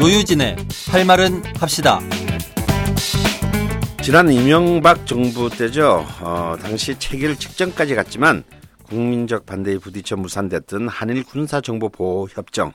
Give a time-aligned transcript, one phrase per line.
[0.00, 0.56] 노유진의
[0.90, 2.00] 할 말은 합시다.
[4.02, 6.06] 지난 이명박 정부 때죠.
[6.20, 8.44] 어, 당시 체결 직전까지 갔지만
[8.84, 12.72] 국민적 반대에 부딪혀 무산됐던 한일 군사 정보 보호 협정.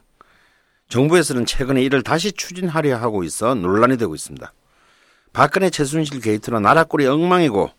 [0.89, 4.53] 정부에서는 최근에 이를 다시 추진하려 하고 있어 논란이 되고 있습니다.
[5.31, 7.71] 박근혜 최순실 게이트로 나라 꼴이 엉망이고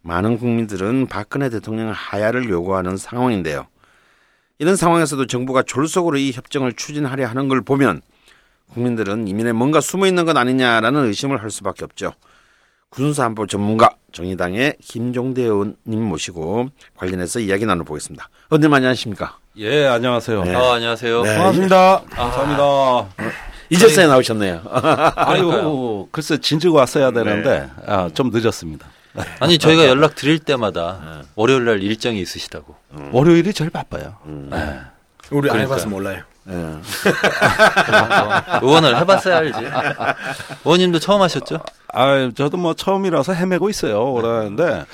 [0.00, 3.66] 많은 국민들은 박근혜 대통령 하야를 요구하는 상황인데요.
[4.58, 8.00] 이런 상황에서도 정부가 졸속으로 이 협정을 추진하려 하는 걸 보면
[8.72, 12.12] 국민들은 이민에 뭔가 숨어 있는 것 아니냐라는 의심을 할 수밖에 없죠.
[12.90, 18.28] 군사안보 전문가 정의당의 김종대 의원님 모시고 관련해서 이야기 나눠보겠습니다.
[18.50, 19.38] 의원님 안녕하십니까?
[19.56, 20.44] 예, 안녕하세요.
[20.44, 20.54] 네.
[20.54, 21.22] 아, 안녕하세요.
[21.22, 21.36] 네.
[21.36, 22.02] 반갑습니다.
[22.10, 23.08] 감사합니다.
[23.70, 24.62] 이제서야 나오셨네요.
[25.16, 28.86] 아유, 글쎄 진즉 왔어야 되는데 아, 좀 늦었습니다.
[29.40, 32.74] 아니 저희가 연락 드릴 때마다 월요일 날 일정이 있으시다고.
[33.12, 34.16] 월요일이 제일 바빠요.
[34.24, 34.80] 네.
[35.30, 35.60] 우리 안.
[35.60, 36.22] 해봐서 몰라요.
[36.48, 36.52] 예.
[38.62, 39.58] 의원을 해봤어야 알지.
[40.64, 41.60] 의원님도 처음 하셨죠?
[41.94, 44.12] 아, 저도 뭐 처음이라서 헤매고 있어요.
[44.14, 44.84] 그러는데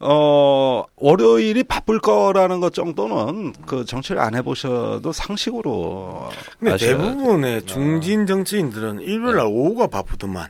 [0.00, 6.76] 어 월요일이 바쁠 거라는 것 정도는 그 정치를 안 해보셔도 상식으로 근데.
[6.78, 10.48] 대부분의 중진 정치인들은 일요일 날 오후가 바쁘더만.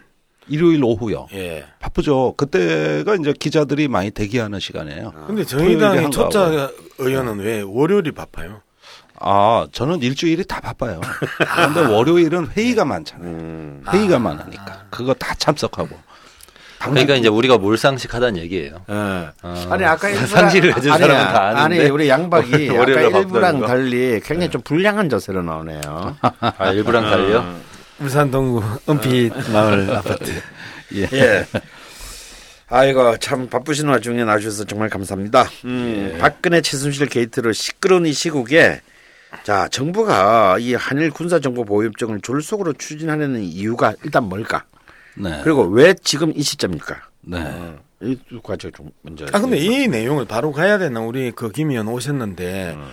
[0.48, 1.28] 일요일 오후요.
[1.34, 1.64] 예.
[1.78, 2.34] 바쁘죠.
[2.36, 5.12] 그때가 이제 기자들이 많이 대기하는 시간이에요.
[5.26, 6.10] 근데 토요일에 정의당의.
[6.10, 8.60] 초짜 의원은 왜 월요일이 바빠요?
[9.20, 11.00] 아, 저는 일주일이 다 바빠요.
[11.38, 13.28] 그런데 월요일은 회의가 많잖아요.
[13.28, 13.84] 음.
[13.92, 14.84] 회의가 많으니까.
[14.90, 15.88] 그거 다 참석하고.
[16.80, 18.76] 그러니까 이제 우리가 몰상식 하다는 얘기예요.
[18.88, 18.94] 예.
[18.94, 21.80] 어, 아니 아까 일부랑- 상식을 가진 아니, 사람은 다 아는데.
[21.82, 22.84] 아니 우리 양박이 아까
[23.18, 23.60] 일부랑.
[23.66, 26.16] 달리 굉장히 좀 불량한 자세로 나오네요.
[26.40, 27.44] 아, 일부랑 달려.
[28.00, 30.30] 울산 동구 은빛 마을 아파트.
[30.94, 31.46] 예.
[32.68, 35.48] 아이고 참 바쁘신 와중에 나와주셔서 정말 감사합니다.
[35.64, 38.80] 음, 박근혜 최순실 게이트로 시끄러운 이 시국에
[39.42, 44.64] 자 정부가 이 한일 군사 정보 보호 협정을 졸속으로 추진하려는 이유가 일단 뭘까?
[45.14, 45.40] 네.
[45.42, 46.96] 그리고 왜 지금 이 시점입니까?
[47.22, 47.74] 네.
[48.02, 49.26] 이 과정 좀 먼저.
[49.32, 52.88] 아 근데 이 내용을 바로 가야 되나 우리 그 김 의원 오셨는데 음.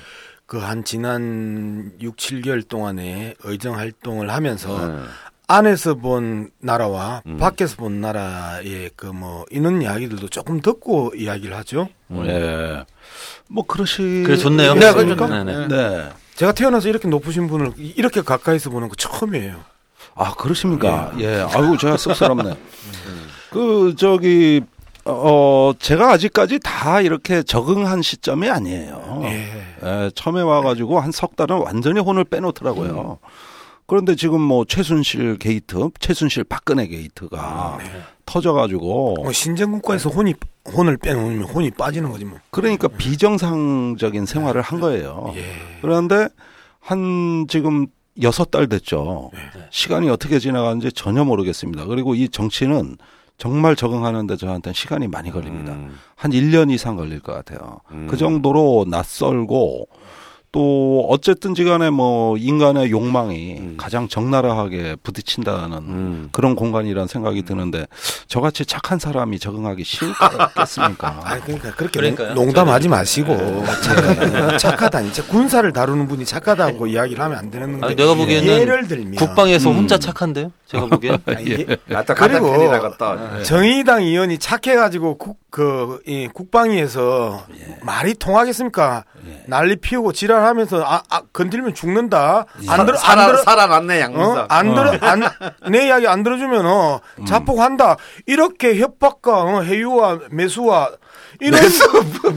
[0.45, 5.05] 그 한 지난 6, 7개월 동안에 의정 활동을 하면서 음.
[5.47, 11.87] 안에서 본 나라와 밖에서 본 나라의 그 뭐 이런 이야기들도 조금 듣고 이야기를 하죠.
[12.25, 12.83] 예.
[13.49, 14.23] 뭐 그러시.
[14.25, 14.73] 그래 좋네요.
[14.75, 15.27] 네, 그러니까?
[15.27, 15.67] 네네.
[15.67, 16.09] 네.
[16.35, 19.63] 제가 태어나서 이렇게 높으신 분을 이렇게 가까이서 보는 거 처음이에요.
[20.15, 21.13] 아 그러십니까?
[21.19, 21.45] 예.
[21.53, 22.55] 아이고 제가 쑥스럽네.
[23.51, 24.61] 그 저기
[25.07, 29.21] 어 제가 아직까지 다 이렇게 적응한 시점이 아니에요.
[29.23, 29.51] 예.
[29.83, 33.19] 예, 처음에 와가지고 한 석 달은 완전히 혼을 빼놓더라고요.
[33.87, 37.77] 그런데 지금 뭐 최순실 게이트, 최순실 박근혜 게이트가
[38.25, 40.33] 터져가지고 뭐 신정국가에서 혼이
[40.75, 42.39] 혼을 빼놓으면 혼이 빠지는 거지 뭐.
[42.49, 45.33] 그러니까 비정상적인 생활을 한 거예요.
[45.35, 45.43] 예.
[45.81, 46.27] 그런데
[46.79, 47.85] 한 지금
[48.23, 49.29] 여섯 달 됐죠.
[49.69, 51.85] 시간이 어떻게 지나가는지 전혀 모르겠습니다.
[51.85, 52.97] 그리고 이 정치는
[53.37, 55.73] 정말 적응하는데 저한테는 시간이 많이 걸립니다.
[55.73, 55.97] 음.
[56.15, 57.79] 한 1년 이상 걸릴 것 같아요.
[58.07, 59.87] 그 정도로 낯설고
[60.55, 66.29] 또 어쨌든지 간에 뭐 인간의 욕망이 가장 적나라하게 부딪힌다는 음.
[66.31, 67.85] 그런 공간이라는 생각이 드는데
[68.29, 71.19] 저같이 착한 사람이 적응하기 쉬울겠습니까?
[71.27, 72.33] 아니 그러니까 그렇게 그러니까요.
[72.35, 73.35] 농- 농담하지 마시고
[73.83, 75.01] 착하다, 착하다.
[75.01, 77.87] 이제 군사를 다루는 분이 착하다고 이야기를 하면 안 되는 건데.
[77.87, 80.53] 아니, 내가 보기에는 예를 들면 국방에서 혼자 착한데요?
[80.67, 81.15] 제가 보기엔.
[81.15, 81.19] 아,
[81.87, 82.53] 나또 그리고.
[83.43, 87.45] 정의당 의원이 착해가지고 국, 그, 이 국방위에서
[87.81, 89.05] 말이 통하겠습니까?
[89.45, 92.45] 난리 피우고 지랄하면서 아, 아, 건들면 죽는다.
[92.67, 94.41] 안 들어, 안 들어, 살아났네 양문사.
[94.41, 94.45] 어?
[94.49, 95.21] 안 들어, 안,
[95.71, 97.95] 내 이야기 안 들어주면, 어, 자폭한다.
[98.25, 100.91] 이렇게 협박과, 어, 해유와 매수와,
[101.39, 101.61] 이런.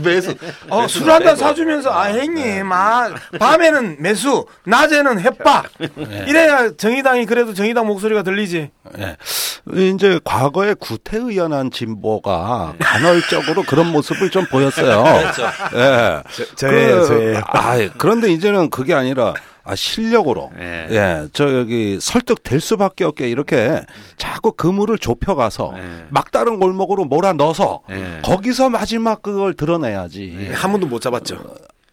[0.04, 0.36] 매수.
[0.70, 5.66] 어, 술 한 잔 사주면서, 아, 형님, 아, 밤에는 매수, 낮에는 협박.
[6.28, 8.70] 이래야 정의당이 그래도 정의당 목소리가 들리지.
[8.98, 9.16] 예.
[9.76, 15.02] 이제 과거에 구태의연한 진보가 간헐적으로 그런 모습을 좀 보였어요.
[15.32, 15.42] 그렇죠.
[15.74, 16.22] 예.
[16.56, 17.40] 저예요, 그, 저예요.
[17.46, 19.34] 아, 그런데 이제는 그게 아니라
[19.64, 20.86] 아, 실력으로 예.
[20.90, 21.28] 예.
[21.32, 23.82] 저 여기 설득될 수밖에 없게 이렇게
[24.16, 25.82] 자꾸 그물을 좁혀가서 예.
[26.08, 28.20] 막다른 골목으로 몰아 넣어서 예.
[28.22, 30.52] 거기서 마지막 그걸 드러내야지.
[30.54, 31.42] 한 번도 못 잡았죠.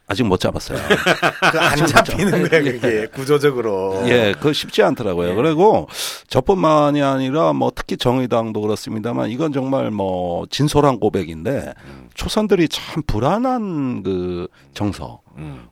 [0.07, 0.77] 아직 못 잡았어요.
[1.51, 3.07] 그안 잡히는 거야, 그게.
[3.07, 4.03] 구조적으로.
[4.05, 5.35] 예, 그거 쉽지 않더라고요.
[5.35, 5.87] 그리고
[6.27, 11.73] 저뿐만이 아니라 뭐 특히 정의당도 그렇습니다만 이건 정말 뭐 진솔한 고백인데
[12.13, 15.21] 초선들이 참 불안한 그 정서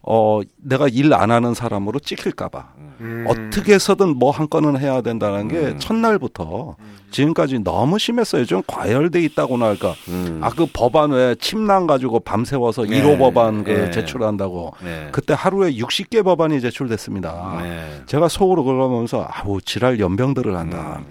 [0.02, 2.68] 어 내가 일 안 하는 사람으로 찍힐까봐
[3.02, 3.26] 음.
[3.28, 6.76] 어떻게 해서든 뭐 한 건은 해야 된다는 게 첫날부터
[7.12, 8.46] 지금까지 너무 심했어요.
[8.46, 9.94] 좀 과열돼 있다고나 할까.
[10.08, 10.40] 음.
[10.42, 13.02] 아그 법안 왜 침낭 가지고 밤새워서 네.
[13.04, 13.92] 1호 법안 그 네.
[13.92, 15.10] 제출한다고 네.
[15.12, 17.60] 그때 하루에 60개 법안이 제출됐습니다.
[17.62, 18.02] 네.
[18.08, 21.02] 제가 속으로 그러면서 아우 지랄 연병들을 한다.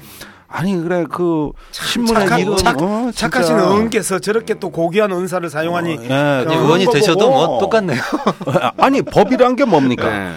[0.53, 3.11] 아니 그래 그 신문에 착한- 이런 착- 어.
[3.15, 7.47] 착하신 의원께서 저렇게 또 고귀한 은사를 사용하니 예, 어, 의원이 그런 되셔도 거고.
[7.47, 8.01] 뭐 똑같네요.
[8.77, 10.09] 아니 법이란 게 뭡니까?
[10.11, 10.33] 네.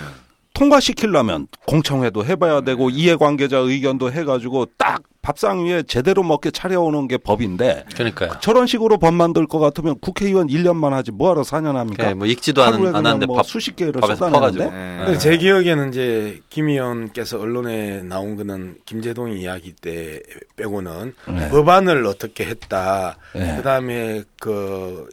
[0.54, 7.86] 통과시키려면 공청회도 해봐야 되고 이해관계자 의견도 해가지고 딱 밥상 위에 제대로 먹게 차려오는 게 법인데
[7.96, 8.34] 그러니까요.
[8.42, 12.10] 저런 식으로 법 만들 것 같으면 국회의원 1년만 하지 뭐하러 4년 합니까?
[12.10, 14.66] 예, 뭐 읽지도 않, 하루에 안 하는데 뭐 밥 수십 개를 쏟아내는데.
[14.70, 15.04] 네.
[15.04, 20.22] 근데 제 기억에는 이제 김 의원께서 언론에 나온 거는 김재동 이야기 때
[20.58, 21.50] 빼고는 네.
[21.50, 23.18] 법안을 어떻게 했다.
[23.34, 23.56] 네.
[23.58, 25.10] 그다음에 그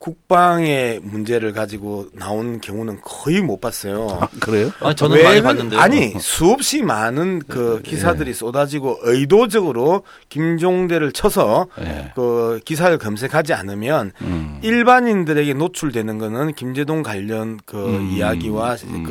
[0.00, 4.18] 국방의 문제를 가지고 나온 경우는 거의 못 봤어요.
[4.18, 4.70] 아, 그래요?
[4.80, 5.78] 아니, 저는 왜 많이 그- 봤는데요.
[5.78, 12.12] 아니 수없이 많은 그 기사들이 쏟아지고 의도적으로 김종대를 쳐서 예.
[12.14, 14.58] 그 기사를 검색하지 않으면 음.
[14.62, 18.10] 일반인들에게 노출되는 거는 김재동 관련 그 음.
[18.10, 19.04] 이야기와 음.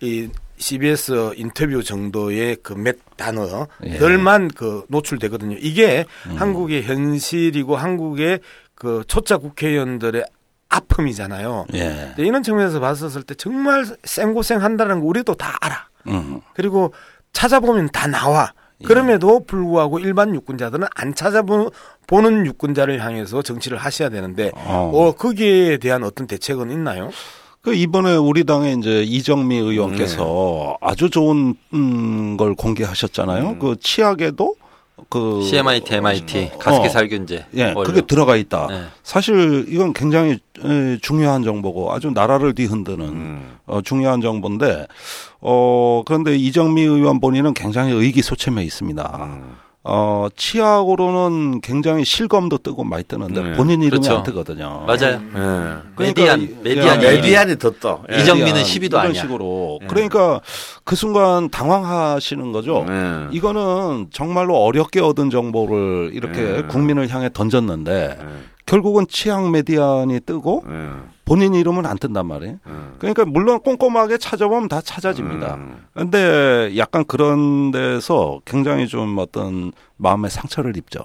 [0.00, 3.00] 그이 CBS 인터뷰 정도의 그몇 예.
[3.16, 5.56] 단어들만 그 노출되거든요.
[5.60, 6.36] 이게 음.
[6.36, 8.40] 한국의 현실이고 한국의
[8.74, 10.24] 그 초짜 국회의원들의
[10.68, 11.66] 아픔이잖아요.
[11.74, 12.12] 예.
[12.14, 15.88] 근데 이런 측면에서 봤었을 때 정말 생고생 한다는 거 우리도 다 알아.
[16.08, 16.40] 음.
[16.54, 16.92] 그리고
[17.32, 18.52] 찾아보면 다 나와.
[18.80, 18.86] 예.
[18.86, 24.90] 그럼에도 불구하고 일반 유권자들은 안 찾아보는 유권자를 향해서 정치를 하셔야 되는데 어.
[24.94, 27.10] 어, 거기에 대한 어떤 대책은 있나요?
[27.68, 33.58] 그 이번에 우리 당의 이제 이정미 의원께서 아주 좋은 음, 걸 공개하셨잖아요.
[33.58, 34.54] 그 치약에도
[35.10, 36.90] 그 CMIT, MIT, 가습기 어.
[36.90, 37.46] 살균제.
[37.56, 37.82] 예, 원료.
[37.82, 38.68] 그게 들어가 있다.
[38.70, 38.84] 네.
[39.02, 43.58] 사실 이건 굉장히 에, 중요한 정보고 아주 나라를 뒤흔드는 음.
[43.66, 44.86] 어, 중요한 정보인데
[45.42, 49.18] 어 그런데 이정미 의원 본인은 굉장히 의기소침해 있습니다.
[49.24, 49.56] 음.
[49.90, 53.52] 어 치약으로는 굉장히 실검도 뜨고 많이 뜨는데 네.
[53.56, 54.18] 본인 이름이 그렇죠.
[54.18, 54.84] 안 뜨거든요.
[54.86, 55.20] 맞아요.
[55.34, 56.04] 예.
[56.04, 58.02] 메디안, 이- 메디안이 예, 메디안이 더 떠.
[58.12, 58.18] 예.
[58.20, 59.22] 이정미는 메디안 12도 이런 아니야.
[59.22, 59.86] 식으로 예.
[59.86, 60.40] 그러니까
[60.84, 62.84] 그 순간 당황하시는 거죠.
[62.88, 63.28] 예.
[63.32, 66.62] 이거는 정말로 어렵게 얻은 정보를 이렇게 예.
[66.68, 68.26] 국민을 향해 던졌는데 예.
[68.68, 70.90] 결국은 치약 메디안이 뜨고 예.
[71.24, 72.58] 본인 이름은 안 뜬단 말이에요.
[72.66, 72.72] 예.
[72.98, 75.54] 그러니까 물론 꼼꼼하게 찾아보면 다 찾아집니다.
[75.54, 75.86] 음.
[75.94, 81.00] 근데 약간 그런 데서 굉장히 좀 어떤 마음의 상처를 입죠.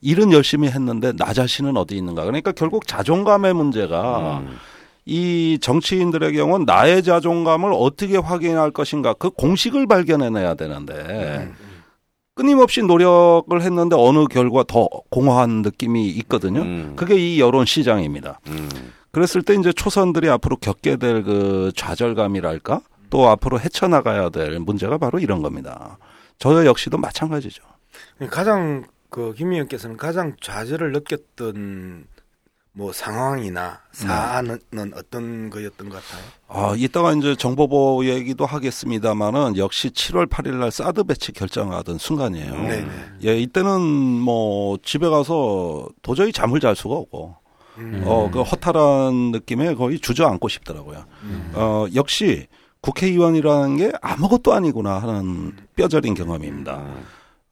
[0.00, 2.24] 일은 열심히 했는데 나 자신은 어디 있는가.
[2.24, 4.56] 그러니까 결국 자존감의 문제가 음.
[5.06, 11.52] 이 정치인들의 경우는 나의 자존감을 어떻게 확인할 것인가 그 공식을 발견해내야 되는데
[12.38, 16.62] 끊임없이 노력을 했는데 어느 결과 더 공허한 느낌이 있거든요.
[16.62, 16.92] 음.
[16.96, 18.40] 그게 이 여론 시장입니다.
[18.48, 18.68] 음.
[19.12, 25.20] 그랬을 때 이제 초선들이 앞으로 겪게 될 그 좌절감이랄까 또 앞으로 헤쳐나가야 될 문제가 바로
[25.20, 25.98] 이런 겁니다.
[26.38, 27.62] 저 역시도 마찬가지죠.
[28.30, 32.06] 가장 그 김 의원께서는 가장 좌절을 느꼈던
[32.76, 34.58] 뭐 상황이나 사안은
[34.96, 36.24] 어떤 거였던 것 같아요?
[36.48, 42.52] 아, 이따가 이제 정보보 얘기도 하겠습니다만은 역시 7월 8일 날 사드 배치 결정하던 순간이에요.
[42.52, 42.88] 네네.
[43.26, 47.36] 예, 이때는 뭐 집에 가서 도저히 잠을 잘 수가 없고
[47.78, 48.02] 음.
[48.06, 51.04] 어, 그 허탈한 느낌에 거의 주저앉고 싶더라고요.
[51.54, 52.48] 어, 역시
[52.80, 56.82] 국회의원이라는 게 아무것도 아니구나 하는 뼈저린 경험입니다.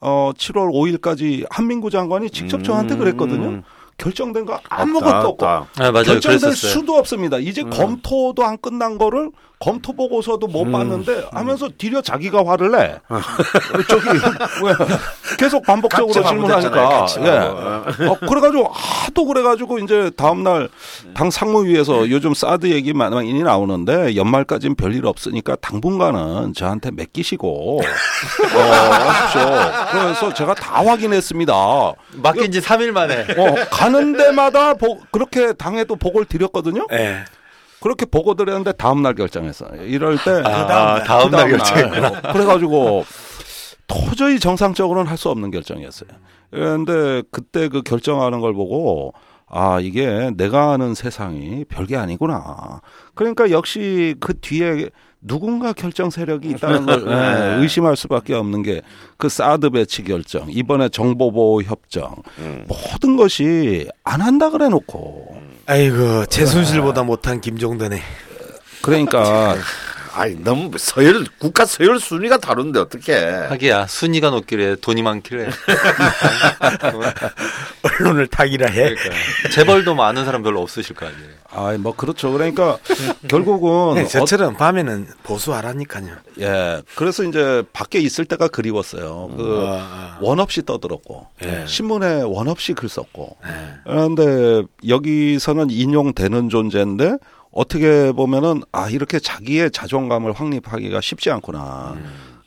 [0.01, 3.63] 어, 7월 5일까지 한민구 장관이 직접 저한테 그랬거든요.
[4.03, 5.69] 결정된 거 아무것도 없다, 없고 없다.
[5.79, 6.05] 아, 맞아요.
[6.05, 6.73] 결정될 그랬었어요.
[6.73, 7.39] 수도 없습니다.
[7.39, 9.31] 이제 검토도 안 끝난 거를
[9.63, 10.73] 검토 보고서도 못 음.
[10.73, 12.99] 봤는데 하면서 뒤려 자기가 화를 내.
[13.89, 14.07] 저기
[14.65, 14.73] 왜
[15.39, 17.07] 계속 반복적으로 질문하니까.
[17.21, 18.07] 예.
[18.09, 20.69] 어, 그래가지고 하도 그래가지고 이제 다음날
[21.15, 29.51] 당 상무위에서 요즘 사드 얘기 많이 나오는데 연말까지는 별일 없으니까 당분간은 저한테 맡기시고 어, 하십시오.
[29.93, 31.53] 그래서 제가 다 확인했습니다.
[32.17, 33.27] 맡긴 지 3일 만에.
[33.39, 36.87] 어, 가는 데마다 보- 그렇게 당에도 보고를 드렸거든요.
[36.91, 37.25] 네.
[37.83, 39.85] 그렇게 보고 드렸는데 다음 날 결정했어요.
[39.85, 42.33] 이럴 때 아, 다음 날 결정했구나.
[42.33, 43.05] 그래가지고
[43.87, 46.09] 도저히 정상적으로는 할 수 없는 결정이었어요.
[46.51, 49.13] 그런데 그때 그 결정하는 걸 보고
[49.47, 52.81] 아 이게 내가 아는 세상이 별게 아니구나.
[53.15, 54.89] 그러니까 역시 그 뒤에
[55.23, 58.83] 누군가 결정 세력이 있다는 걸 예, 의심할 수밖에 없는 게
[59.23, 62.65] 그 사드 배치 결정, 이번에 정보보호 협정 음.
[62.67, 68.03] 모든 것이 안 한다 그래 놓고 아이고 최순실보다 못한 김종대네.
[68.83, 69.55] 그러니까
[70.15, 73.15] 아니 너무 서열 국가 서열 순위가 다른데 어떻게?
[73.15, 75.49] 하기야 순위가 높길래 돈이 많길래
[77.83, 78.95] 언론을 타기라 해.
[78.95, 79.11] 그러니까
[79.53, 81.31] 재벌도 많은 사람 별로 없으실 거 아니에요.
[81.51, 82.33] 아, 뭐 그렇죠.
[82.33, 82.79] 그러니까
[83.29, 86.17] 결국은 네, 어, 저처럼 밤에는 보수하라니까요.
[86.41, 86.83] 예.
[86.95, 89.31] 그래서 이제 밖에 있을 때가 그리웠어요.
[89.37, 90.19] 그 아, 아.
[90.21, 91.65] 원 없이 떠들었고 예.
[91.67, 93.37] 신문에 원 없이 글 썼고.
[93.45, 93.51] 네.
[93.85, 97.17] 그런데 여기서는 인용되는 존재인데
[97.53, 101.97] 어떻게 보면은 아 이렇게 자기의 자존감을 확립하기가 쉽지 않구나.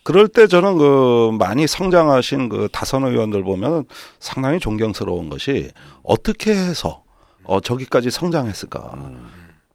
[0.04, 3.86] 그럴 때 저는 그 많이 성장하신 그 다선 의원들 보면
[4.20, 5.72] 상당히 존경스러운 것이
[6.04, 7.04] 어떻게 해서
[7.44, 8.94] 어 저기까지 성장했을까.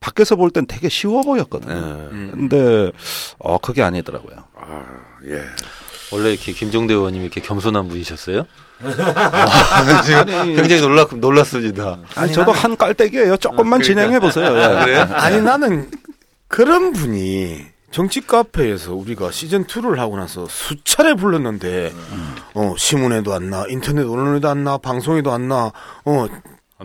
[0.00, 2.08] 밖에서 볼 땐 되게 쉬워 보였거든요.
[2.12, 2.30] 예.
[2.30, 2.90] 근데
[3.38, 4.36] 어 그게 아니더라고요.
[4.56, 4.84] 아,
[5.26, 5.42] 예.
[6.12, 8.44] 원래 이렇게 김종대 의원님이 이렇게 겸손한 분이셨어요?
[8.82, 11.98] 아, 지금 굉장히 놀라 놀랐습니다.
[12.16, 13.36] 아니 저도 한 깔때기예요.
[13.36, 14.46] 조금만 진행해 보세요.
[14.56, 14.84] 예.
[14.84, 15.06] 그래요?
[15.12, 15.90] 아니 나는
[16.48, 21.92] 그런 분이 정치 카페에서 우리가 시즌 2를 하고 나서 수차례 불렀는데
[22.54, 25.72] 어 신문에도 안 나, 인터넷 언론에도 안 나, 방송에도 안 나.
[26.04, 26.26] 어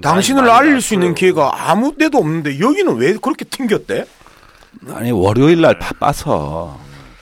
[0.02, 1.16] 당신을 많이 알릴 수 있는.
[1.16, 4.06] 기회가 아무 데도 없는데 여기는 왜 그렇게 튕겼대?
[4.94, 6.78] 아니 월요일 날 바빠서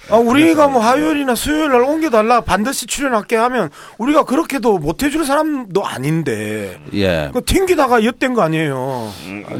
[0.09, 5.85] 아, 우리가 뭐 화요일이나 수요일 날 옮겨달라 반드시 출연할게 하면 우리가 그렇게도 못 해줄 사람도
[5.85, 7.31] 아닌데 예.
[7.33, 9.11] 그 튕기다가 엿된 거 아니에요.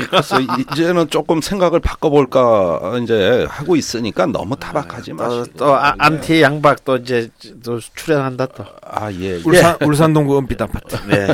[0.10, 5.58] 그래서 이제는 조금 생각을 바꿔볼까 이제 하고 있으니까 너무 타박하지 또, 마시고.
[5.58, 7.30] 또 아, 안티 양박 또 이제
[7.64, 8.66] 또 출연한다 또.
[8.82, 9.42] 아 예.
[9.46, 10.98] 울산 울산동구 은빛 아파트.
[11.08, 11.28] 네.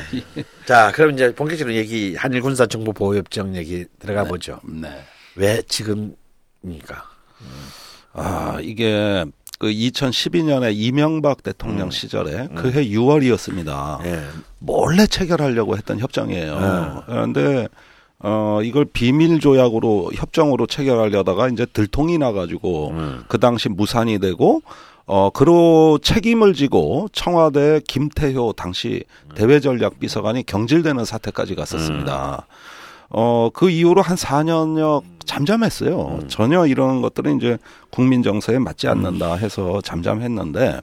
[0.65, 4.59] 자, 그럼 이제 본격적으로 얘기 한일 군사 정보 보호 협정 얘기 들어가 보죠.
[4.63, 5.03] 네.
[5.35, 7.09] 왜 지금입니까?
[8.19, 9.25] 아 이게
[9.59, 11.91] 그 2012년에 이명박 대통령 음.
[11.91, 14.05] 시절에 그해 6월이었습니다.
[14.05, 14.23] 예.
[14.59, 17.03] 몰래 체결하려고 했던 협정이에요.
[17.05, 17.67] 그런데
[18.19, 23.23] 어 이걸 비밀 조약으로 협정으로 체결하려다가 이제 들통이 나가지고 음.
[23.27, 24.61] 그 당시 무산이 되고
[25.05, 29.03] 어 그로 책임을 지고 청와대 김태효 당시
[29.35, 32.45] 대외전략 비서관이 경질되는 사태까지 갔었습니다.
[33.09, 36.21] 어그 이후로 한 4년여 잠잠했어요.
[36.27, 37.57] 전혀 이런 것들은 이제
[37.91, 40.81] 국민 정서에 맞지 않는다 해서 잠잠했는데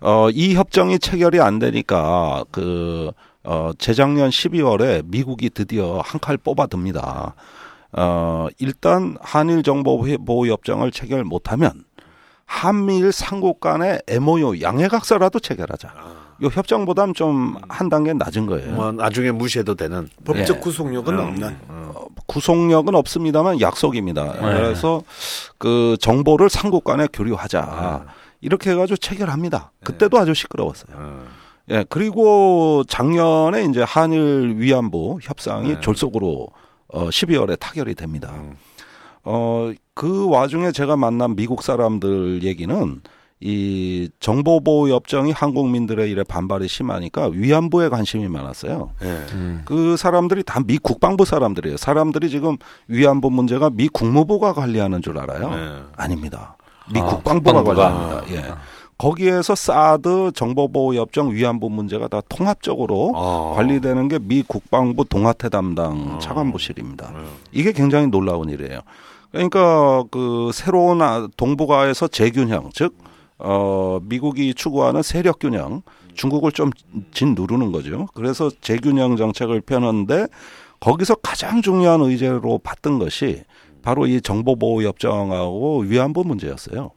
[0.00, 3.10] 어, 이 협정이 체결이 안 되니까 그,
[3.42, 7.34] 어, 재작년 12월에 미국이 드디어 한 칼 뽑아듭니다.
[7.94, 11.84] 어, 일단 한일 정보 보호 협정을 체결 못하면
[12.46, 16.21] 한미일 삼국 간의 MOU 양해각서라도 체결하자.
[16.42, 18.72] 이 협정보다는 좀한 단계 낮은 거예요.
[18.72, 20.08] 뭐 나중에 무시해도 되는.
[20.24, 20.60] 법적 예.
[20.60, 21.56] 구속력은 없는.
[21.68, 24.32] 어, 구속력은 없습니다만 약속입니다.
[24.32, 25.02] 그래서
[25.58, 28.06] 그 정보를 삼국 간에 교류하자.
[28.40, 29.70] 이렇게 해가지고 체결합니다.
[29.84, 30.96] 그때도 아주 시끄러웠어요.
[30.98, 31.24] 어.
[31.70, 36.48] 예, 그리고 작년에 이제 한일 위안부 협상이 졸속으로
[36.88, 38.34] 어 12월에 타결이 됩니다.
[39.22, 43.00] 어, 그 와중에 제가 만난 미국 사람들 얘기는
[43.44, 48.90] 이 정보보호 협정이 한국민들의 일에 반발이 심하니까 위안부에 관심이 많았어요.
[49.02, 49.18] 예.
[49.64, 51.76] 그 사람들이 다 미 국방부 사람들이에요.
[51.76, 52.56] 사람들이 지금
[52.86, 55.50] 위안부 문제가 미 국무부가 관리하는 줄 알아요.
[55.50, 55.82] 네.
[55.96, 56.56] 아닙니다.
[56.92, 57.94] 미 아, 국방부가 국방부가.
[58.20, 58.48] 관리합니다.
[58.50, 58.54] 예.
[58.96, 63.54] 거기에서 사드 정보보호협정 위안부 문제가 다 통합적으로 어.
[63.56, 67.12] 관리되는 게 미 국방부 동아태 담당 차관부실입니다.
[67.50, 68.78] 이게 굉장히 놀라운 일이에요.
[69.32, 72.94] 그러니까 그 새로운 아- 동북아에서 재균형, 즉
[73.44, 75.82] 어, 미국이 추구하는 세력 균형,
[76.14, 76.70] 중국을 좀
[77.12, 78.06] 짓누르는 거죠.
[78.14, 80.26] 그래서 재균형 정책을 펴는데
[80.80, 83.42] 거기서 가장 중요한 의제로 봤던 것이
[83.82, 86.90] 바로 이 정보보호협정하고 위안부 문제였어요.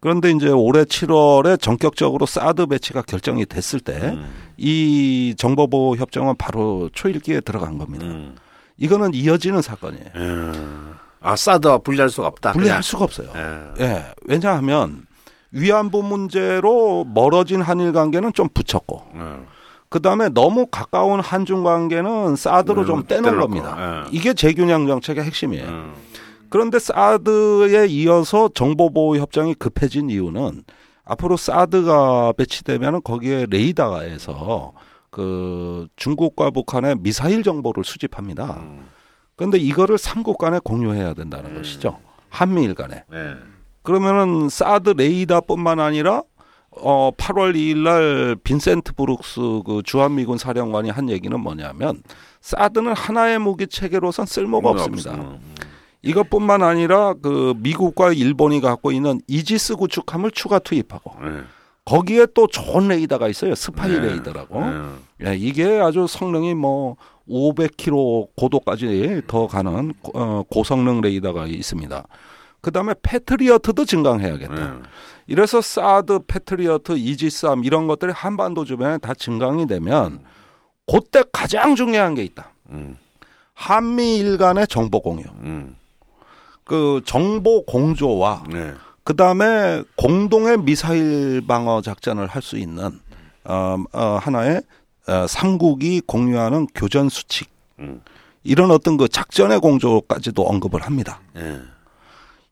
[0.00, 4.16] 그런데 이제 올해 7월에 전격적으로 사드 배치가 결정이 됐을 때
[4.56, 8.06] 이 정보보호 협정은 바로 초일기에 들어간 겁니다.
[8.06, 8.36] 음.
[8.76, 10.06] 이거는 이어지는 사건이에요.
[10.14, 10.94] 음.
[11.20, 12.52] 아, 사드와 분리할 수가 없다.
[12.52, 13.28] 분리할 수가 없어요.
[13.32, 13.74] 그냥.
[13.80, 14.04] 예.
[14.24, 15.04] 왜냐하면
[15.52, 19.20] 위안부 문제로 멀어진 한일 관계는 좀 붙였고 예.
[19.20, 19.46] 어.
[19.88, 24.04] 그 다음에 너무 가까운 한중 관계는 사드로 음, 좀 떼놓은 겁니다.
[24.06, 24.08] 예.
[24.10, 25.68] 이게 재균형 정책의 핵심이에요.
[25.68, 25.92] 음.
[26.48, 30.64] 그런데 사드에 이어서 정보보호 협정이 급해진 이유는
[31.04, 34.72] 앞으로 사드가 배치되면 거기에 레이더에서
[35.10, 38.60] 그 중국과 북한의 미사일 정보를 수집합니다.
[38.60, 38.86] 음.
[39.36, 41.98] 그런데 이거를 삼국 간에 공유해야 된다는 것이죠.
[42.30, 43.04] 한미일 간에.
[43.12, 43.51] 예.
[43.82, 46.22] 그러면은 사드 레이더뿐만 아니라
[46.70, 52.02] 어 8월 2일 날 빈센트 브룩스 그 주한미군 사령관이 한 얘기는 뭐냐면
[52.40, 55.12] 사드는 하나의 무기 체계로선 쓸모가 없습니다.
[55.12, 55.38] 없어.
[56.02, 61.42] 이것뿐만 아니라 그 미국과 일본이 갖고 있는 이지스 구축함을 추가 투입하고 예.
[61.84, 63.54] 거기에 또 좋은 레이더가 있어요.
[63.54, 64.00] 스파이 네.
[64.00, 64.62] 레이더라고.
[65.20, 65.28] 예.
[65.28, 66.96] 예, 이게 아주 성능이 뭐
[67.28, 72.04] 500km 고도까지 더 가는 어, 고성능 레이더가 있습니다.
[72.62, 74.54] 그다음에 패트리어트도 증강해야겠다.
[74.54, 74.78] 네.
[75.26, 80.20] 이래서 사드, 패트리어트, 이지스함 이런 것들이 한반도 주변에 다 증강이 되면
[80.90, 82.52] 그때 가장 중요한 게 있다.
[82.70, 82.96] 음.
[83.54, 85.24] 한미일 간의 정보 공유.
[85.42, 85.76] 음.
[86.64, 88.72] 그 정보 공조와 네.
[89.04, 93.00] 그다음에 공동의 미사일 방어 작전을 할 수 있는
[93.44, 94.62] 어, 어, 하나의
[95.08, 97.50] 어, 삼국이 공유하는 교전 수칙
[97.80, 98.00] 음.
[98.44, 101.20] 이런 어떤 그 작전의 공조까지도 언급을 합니다.
[101.36, 101.60] 예.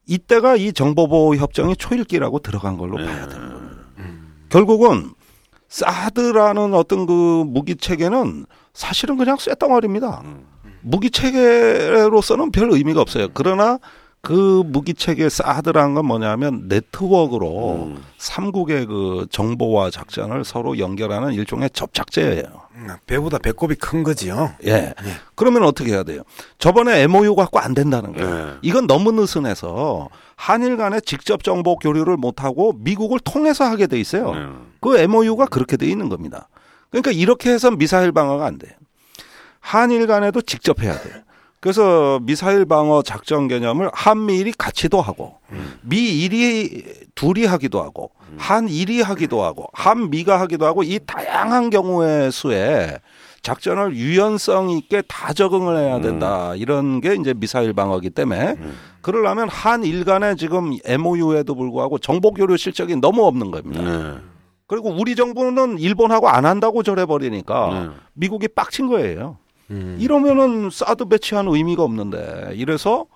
[0.06, 3.06] 이때가 이 정보보호 협정이 초일기라고 들어간 걸로 네.
[3.06, 3.60] 봐야 되는 거예요.
[4.48, 5.12] 결국은
[5.68, 10.22] 사드라는 어떤 그 무기 체계는 사실은 그냥 쇳덩어리입니다.
[10.82, 13.28] 무기 체계로서는 별 의미가 없어요.
[13.34, 13.78] 그러나
[14.22, 18.04] 그 무기 체계 사드라는 건 뭐냐면 네트워크로 음.
[18.18, 22.44] 삼국의 그 정보와 작전을 서로 연결하는 일종의 접착제예요.
[22.74, 24.52] 음, 배보다 배꼽이 큰 거지요.
[24.66, 24.92] 예.
[25.34, 26.22] 그러면 어떻게 해야 돼요?
[26.58, 28.46] 저번에 MOU 갖고 안 된다는 거예요.
[28.46, 28.52] 네.
[28.60, 34.34] 이건 너무 느슨해서 한일 간에 직접 정보 교류를 못 하고 미국을 통해서 하게 돼 있어요.
[34.34, 34.46] 네.
[34.82, 36.48] 그 MOU가 그렇게 돼 있는 겁니다.
[36.90, 38.72] 그러니까 이렇게 해서 미사일 방어가 안 돼요.
[39.60, 41.22] 한일 간에도 직접 해야 돼요.
[41.60, 45.38] 그래서 미사일 방어 작전 개념을 한미일이 같이도 하고
[45.82, 46.82] 미일이
[47.14, 52.98] 둘이 하기도 하고 한일이 하기도 하고 한미가 하기도 하고 이 다양한 경우의 수에
[53.42, 56.54] 작전을 유연성 있게 다 적응을 해야 된다.
[56.56, 58.56] 이런 게 이제 미사일 방어기 때문에
[59.02, 63.82] 그러려면 한일 간에 지금 MOU에도 불구하고 정보 교류 실적이 너무 없는 겁니다.
[63.82, 64.18] 네.
[64.66, 67.94] 그리고 우리 정부는 일본하고 안 한다고 절해버리니까 네.
[68.12, 69.38] 미국이 빡친 거예요.
[69.70, 69.96] 음.
[70.00, 73.06] 이러면은 사드 배치한 의미가 없는데 이래서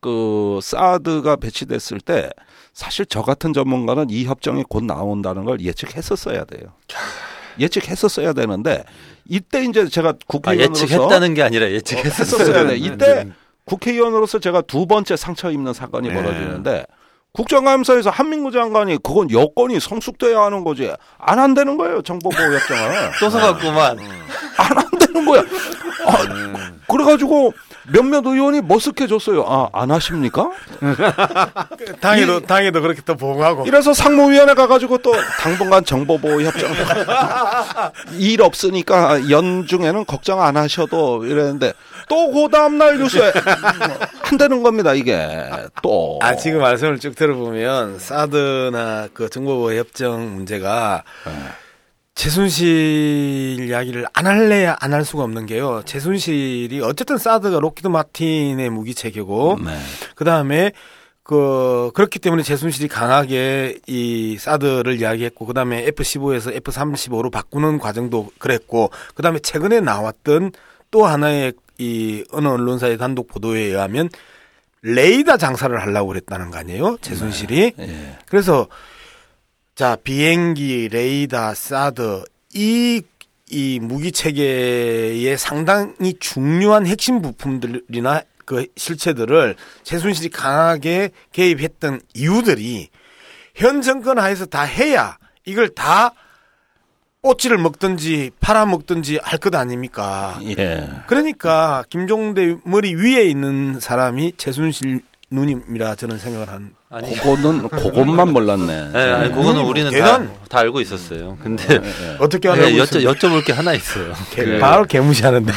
[0.00, 2.30] 그 사드가 배치됐을 때
[2.72, 6.72] 사실 저 같은 전문가는 이 협정이 곧 나온다는 걸 예측했었어야 돼요.
[7.58, 8.84] 예측했었어야 되는데
[9.26, 12.40] 이때 이제 제가 아, 국회의원으로서 예측했다는 게 아니라 예측했었어요.
[12.40, 12.76] 했었어야 돼.
[12.76, 13.28] 이때
[13.64, 16.14] 국회의원으로서 제가 두 번째 상처 입는 사건이 네.
[16.14, 16.84] 벌어지는데
[17.34, 23.98] 국정감사에서 한민구 장관이 그건 여건이 성숙돼야 하는 거지 안 한다는 거예요 정보보호협정을 또 속았구만.
[24.56, 25.40] 안 한다는 거야.
[26.06, 26.16] 아,
[26.88, 27.52] 그래가지고
[27.92, 29.44] 몇몇 의원이 머쓱해졌어요.
[29.48, 30.48] 아 안 하십니까?
[32.00, 33.66] 당에도 당에도 그렇게 또 보고하고.
[33.66, 36.70] 이래서 상무위원회 가가지고 또 당분간 정보보호협정
[38.16, 41.72] 일 없으니까 연중에는 걱정 안 하셔도 이랬는데
[42.08, 43.32] 또 그 다음날 뉴스에
[44.22, 45.28] 한다는 겁니다 이게
[45.82, 46.18] 또.
[46.22, 51.02] 아 지금 말씀을 쭉 들어보면 사드나 그 정보보호 협정 문제가
[52.14, 55.82] 최순실 이야기를 안 할래야 안 할 수가 없는 게요.
[55.84, 59.76] 최순실이 어쨌든 사드가 로키드 마틴의 무기 체계고 네.
[60.14, 60.70] 그 다음에
[61.24, 68.90] 그 그렇기 때문에 최순실이 강하게 이 사드를 이야기했고 그 다음에 F-15에서 F-35로 바꾸는 과정도 그랬고
[69.14, 70.52] 그 다음에 최근에 나왔던
[70.90, 74.08] 또 하나의 이 어느 언론사의 단독 보도에 의하면
[74.82, 76.98] 레이더 장사를 하려고 그랬다는 거 아니에요?
[77.00, 77.72] 최순실이.
[77.78, 78.18] 예.
[78.26, 78.68] 그래서
[79.74, 83.02] 자 비행기, 레이더, 사드 이
[83.50, 92.88] 이 무기 체계의 상당히 중요한 핵심 부품들이나 그 실체들을 최순실이 강하게 개입했던 이유들이
[93.54, 96.12] 현 정권 하에서 다 해야 이걸 다
[97.24, 100.38] 꼬치를 먹든지 팔아 먹든지 할 것 아닙니까?
[100.58, 100.88] 예.
[101.06, 106.74] 그러니까 김종대 머리 위에 있는 사람이 최순실 누님이라 저는 생각을 한.
[106.94, 108.90] 아니, 그거는 그것만 몰랐네.
[108.92, 110.22] 네, 아니 그거는 음, 우리는 다.
[110.48, 111.36] 다 알고 있었어요.
[111.42, 111.80] 근데
[112.20, 114.12] 어떻게 네, 하냐고 여쭤, 여쭤볼 게 하나 있어요.
[114.34, 115.52] 그 바로 개무시하는데.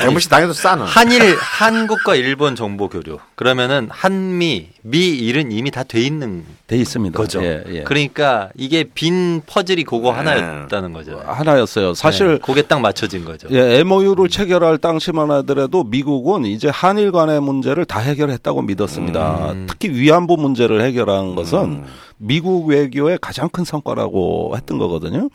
[0.00, 0.84] 개무시 당해도 싸는.
[0.86, 3.18] 한일 한국과 일본 정보 교류.
[3.34, 7.16] 그러면은 한미 미일은 이미 다 돼 있는 돼 있습니다.
[7.16, 7.42] 거죠.
[7.42, 7.82] 예, 예.
[7.82, 10.18] 그러니까 이게 빈 퍼즐이 그거 네.
[10.18, 11.20] 하나였다는 거죠.
[11.26, 11.94] 하나였어요.
[11.94, 13.48] 사실 네, 그게 딱 맞춰진 거죠.
[13.50, 19.50] 예, MOU를 체결할 당시만 하더라도 미국은 이제 한일 간의 문제를 다 해결했다고 믿었습니다.
[19.52, 19.66] 음.
[19.68, 21.84] 특히 위안 부 문제를 해결한 것은
[22.16, 25.28] 미국 외교의 가장 큰 성과라고 했던 거거든요.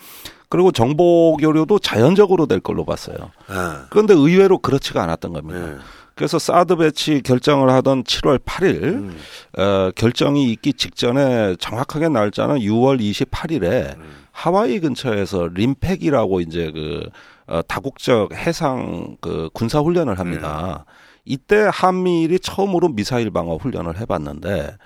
[0.49, 3.31] 그리고 정보 교류도 자연적으로 될 걸로 봤어요.
[3.47, 5.59] 아, 그런데 의외로 그렇지가 않았던 겁니다.
[5.59, 5.75] 네.
[6.15, 9.17] 그래서 사드 배치 결정을 하던 7월 8일 음.
[9.57, 13.97] 어, 결정이 있기 직전에 정확하게 날짜는 6월 28일에
[14.31, 17.09] 하와이 근처에서 림팩이라고 이제 그
[17.47, 20.85] 어, 다국적 해상 그 군사 훈련을 합니다.
[21.25, 24.77] 이때 한미일이 처음으로 미사일 방어 훈련을 해봤는데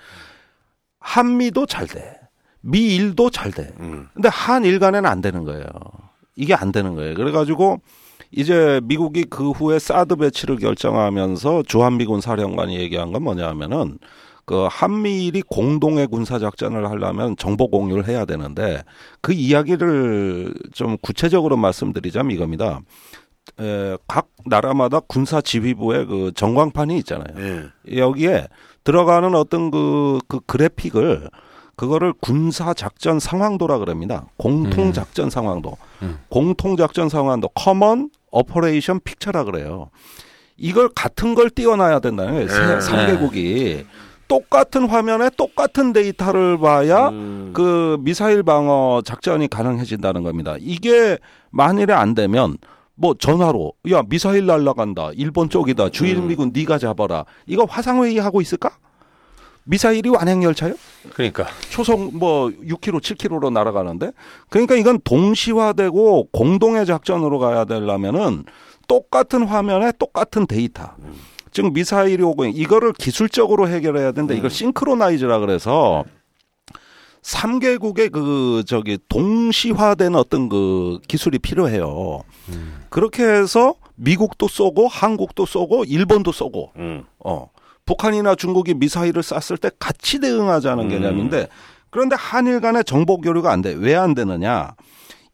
[0.98, 2.18] 한미도 잘 돼,
[2.62, 3.72] 미일도 잘 돼.
[3.80, 4.08] 음.
[4.14, 5.64] 근데 한일 간에는 안 되는 거예요.
[6.36, 7.14] 이게 안 되는 거예요.
[7.14, 7.80] 그래가지고
[8.30, 13.98] 이제 미국이 그 후에 사드 배치를 결정하면서 주한미군 사령관이 얘기한 건 뭐냐 하면은
[14.44, 18.82] 그 한미일이 공동의 군사 작전을 하려면 정보 공유를 해야 되는데
[19.20, 22.80] 그 이야기를 좀 구체적으로 말씀드리자면 이겁니다.
[23.60, 27.36] 에, 각 나라마다 군사 지휘부의 그 전광판이 있잖아요.
[27.38, 27.98] 예.
[27.98, 28.48] 여기에
[28.84, 31.28] 들어가는 어떤 그, 그 그래픽을
[31.76, 34.26] 그거를 군사 작전 상황도라 그럽니다.
[34.36, 35.76] 공통 작전 상황도.
[36.02, 36.18] 음.
[36.28, 39.90] 공통 작전 상황도 common operation picture라 그래요.
[40.56, 42.46] 이걸 같은 걸 띄워놔야 된다는 거예요.
[42.46, 42.80] 네.
[42.80, 43.86] 삼개국이
[44.28, 47.50] 똑같은 화면에 똑같은 데이터를 봐야 음.
[47.54, 50.56] 그 미사일 방어 작전이 가능해진다는 겁니다.
[50.60, 51.18] 이게
[51.50, 52.58] 만일에 안 되면
[53.00, 55.12] 뭐 전화로 야 미사일 날라간다.
[55.14, 55.88] 일본 쪽이다.
[55.88, 57.24] 주일미군 네가 잡아라.
[57.46, 58.76] 이거 화상회의 하고 있을까?
[59.64, 60.74] 미사일이 완행 열차요?
[61.14, 61.46] 그러니까.
[61.70, 64.12] 초속 뭐 6km, 7km로 날아가는데?
[64.50, 68.44] 그러니까 이건 동시화되고 공동의 작전으로 가야 되려면은
[68.86, 70.90] 똑같은 화면에 똑같은 데이터.
[71.52, 76.04] 즉 미사일이 오고 이거를 기술적으로 해결해야 되는데 이걸 싱크로나이즈라 그래서
[77.22, 82.22] 3개국의 그 저기 동시화된 어떤 그 기술이 필요해요.
[82.88, 87.04] 그렇게 해서 미국도 쏘고 한국도 쏘고 일본도 쏘고 음.
[87.18, 87.48] 어.
[87.86, 91.48] 북한이나 중국이 미사일을 쐈을 때 같이 대응하자는 개념인데
[91.90, 93.74] 그런데 한일 간의 정보 교류가 안 돼.
[93.76, 94.74] 왜 안 되느냐?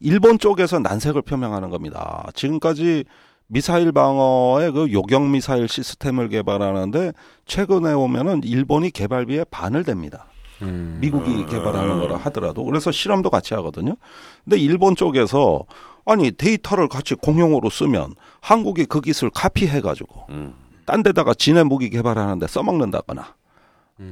[0.01, 2.27] 일본 쪽에서 난색을 표명하는 겁니다.
[2.35, 3.05] 지금까지
[3.49, 7.13] 미사일 방어의 그 요격 미사일 시스템을 개발하는데
[7.47, 10.23] 최근에 오면은 일본이 개발비의 반을 댑니다.
[10.63, 10.99] 음.
[11.01, 13.97] 미국이 개발하는 거라 하더라도 그래서 실험도 같이 하거든요.
[14.45, 15.65] 근데 일본 쪽에서
[16.05, 20.55] 아니 데이터를 같이 공용으로 쓰면 한국이 그 기술 카피해 가지고 음.
[20.85, 23.35] 딴 데다가 지네 무기 개발하는데 써먹는다거나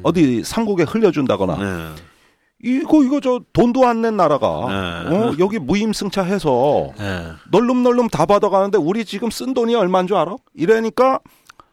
[0.02, 1.94] 어디 삼국에 흘려준다거나 네.
[2.62, 5.16] 이거 이거 저 돈도 안 낸 나라가 네.
[5.16, 7.26] 어, 여기 무임승차해서 네.
[7.52, 10.36] 널름널름 다 받아가는데 우리 지금 쓴 돈이 얼마인 줄 알아?
[10.54, 11.20] 이러니까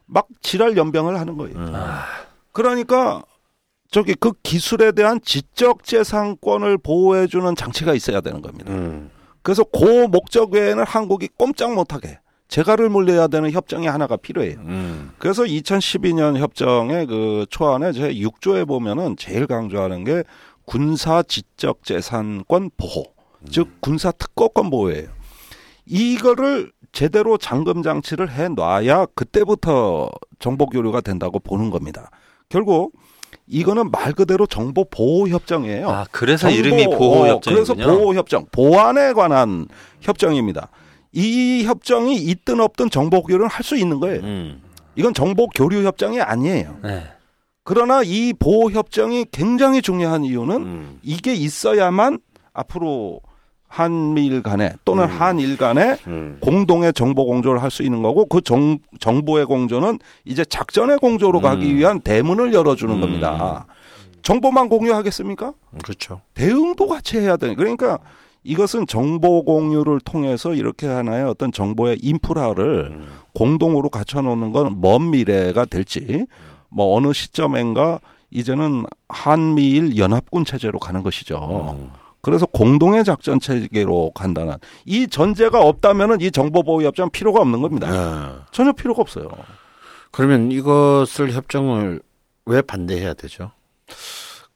[0.06, 1.58] 막 지랄 연병을 하는 거예요.
[1.58, 1.74] 음.
[2.52, 3.24] 그러니까
[3.92, 8.72] 저기 그 기술에 대한 지적 재산권을 보호해 주는 장치가 있어야 되는 겁니다.
[8.72, 9.12] 음.
[9.42, 14.60] 그래서 그 목적 외에는 한국이 꼼짝 못하게 재갈을 물려야 되는 협정이 하나가 필요해요.
[14.60, 15.12] 음.
[15.18, 20.24] 그래서 2012년 협정의 그 초안에 제 6조에 보면은 제일 강조하는 게
[20.66, 23.06] 군사 지적 재산권 보호,
[23.50, 25.10] 즉 군사 특허권 보호예요.
[25.86, 32.10] 이거를 제대로 잠금 장치를 해 놔야 그때부터 정보 교류가 된다고 보는 겁니다.
[32.48, 32.94] 결국
[33.52, 35.90] 이거는 말 그대로 정보 보호 협정이에요.
[35.90, 37.74] 아 그래서 정보, 이름이 보호 어, 그래서.
[37.74, 39.68] 보호 협정, 보안에 관한
[40.00, 40.70] 협정입니다.
[41.12, 44.22] 이 협정이 있든 없든 정보 교류는 할수 있는 거예요.
[44.22, 44.62] 음.
[44.96, 46.78] 이건 정보 교류 협정이 아니에요.
[46.82, 47.04] 네.
[47.66, 51.00] 그러나 이 보호 협정이 굉장히 중요한 이유는 음.
[51.04, 52.20] 이게 있어야만
[52.54, 53.20] 앞으로
[53.72, 56.38] 한미일 간에 또는 한일 간에 음.
[56.42, 61.74] 공동의 정보 공조를 할 수 있는 거고 그 정, 정보의 공조는 이제 작전의 공조로 가기
[61.78, 63.66] 위한 대문을 열어주는 겁니다.
[64.24, 65.54] 정보만 공유하겠습니까?
[65.82, 66.20] 그렇죠.
[66.34, 68.00] 대응도 같이 해야 되는 그러니까
[68.44, 76.26] 이것은 정보 공유를 통해서 이렇게 하나의 어떤 정보의 인프라를 공동으로 갖춰놓는 건 먼 미래가 될지
[76.70, 78.00] 뭐 어느 시점인가
[78.32, 81.90] 이제는 한미일 연합군 체제로 가는 것이죠.
[82.22, 84.56] 그래서 공동의 작전 체계로 간다는
[84.86, 87.90] 이 전제가 없다면은 이 정보 보호 협정 필요가 없는 겁니다.
[87.90, 88.44] 네.
[88.52, 89.30] 전혀 필요가 없어요.
[90.12, 92.02] 그러면 이것을 협정을
[92.46, 93.52] 왜 반대해야 되죠?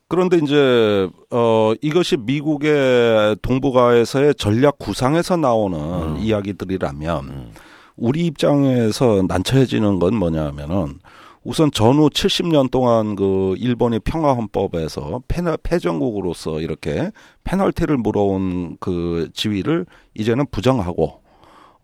[0.08, 7.54] 그런데 이제 어 이것이 미국의 동북아에서의 전략 구상에서 나오는 이야기들이라면
[7.96, 11.00] 우리 입장에서 난처해지는 건 뭐냐면은
[11.46, 17.12] 우선 전후 70년 동안 그 일본이 평화 헌법에서 패널, 패전국으로서 이렇게
[17.44, 21.22] 페널티를 물어온 그 지위를 이제는 부정하고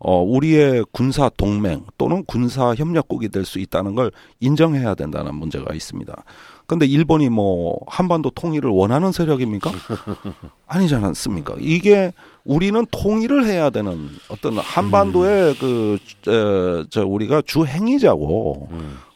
[0.04, 6.24] 어 우리의 군사 동맹 또는 군사 협력국이 될 수 있다는 걸 인정해야 된다는 문제가 있습니다.
[6.66, 9.70] 근데 일본이 뭐 한반도 통일을 원하는 세력입니까?
[10.66, 11.54] 아니지 않습니까?
[11.60, 12.12] 이게
[12.44, 18.68] 우리는 통일을 해야 되는 어떤 한반도의 그, 에, 저, 우리가 주 행위자고,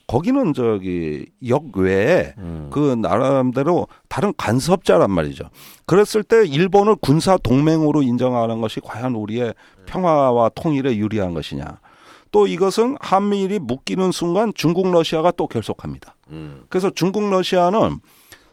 [0.06, 2.32] 거기는 저기 역 외에
[2.70, 5.50] 그 나름대로 다른 간섭자란 말이죠.
[5.84, 9.54] 그랬을 때 일본을 군사 동맹으로 인정하는 것이 과연 우리의
[9.86, 11.80] 평화와 통일에 유리한 것이냐.
[12.30, 16.14] 또 이것은 한미일이 묶이는 순간 중국 러시아가 또 결속합니다.
[16.68, 17.98] 그래서 중국 러시아는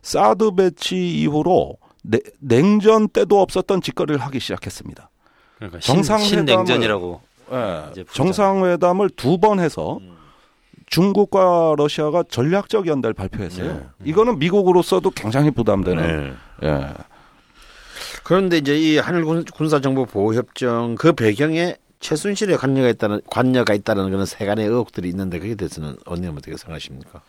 [0.01, 5.09] 사드 배치 이후로 내- 냉전 때도 없었던 짓거리를 하기 시작했습니다.
[5.57, 6.65] 그러니까 신, 정상회담을-
[7.51, 8.05] 예, 부르잖아요.
[8.13, 9.99] 정상회담을 두 번 해서
[10.97, 13.82] 중국과 러시아가 전략적 연대를 발표했어요.
[14.06, 16.36] 이거는 미국으로서도 굉장히 부담되는.
[16.62, 16.67] 네.
[16.69, 16.93] 예.
[18.23, 23.73] 그런데 이제 이 한일 군- 군사 정보 보호 협정 그 배경에 최순실의 관여가 있다는 관여가
[23.73, 27.21] 있다는 그런 세간의 의혹들이 있는데 그에 대해서는 언니는 어떻게 생각하십니까?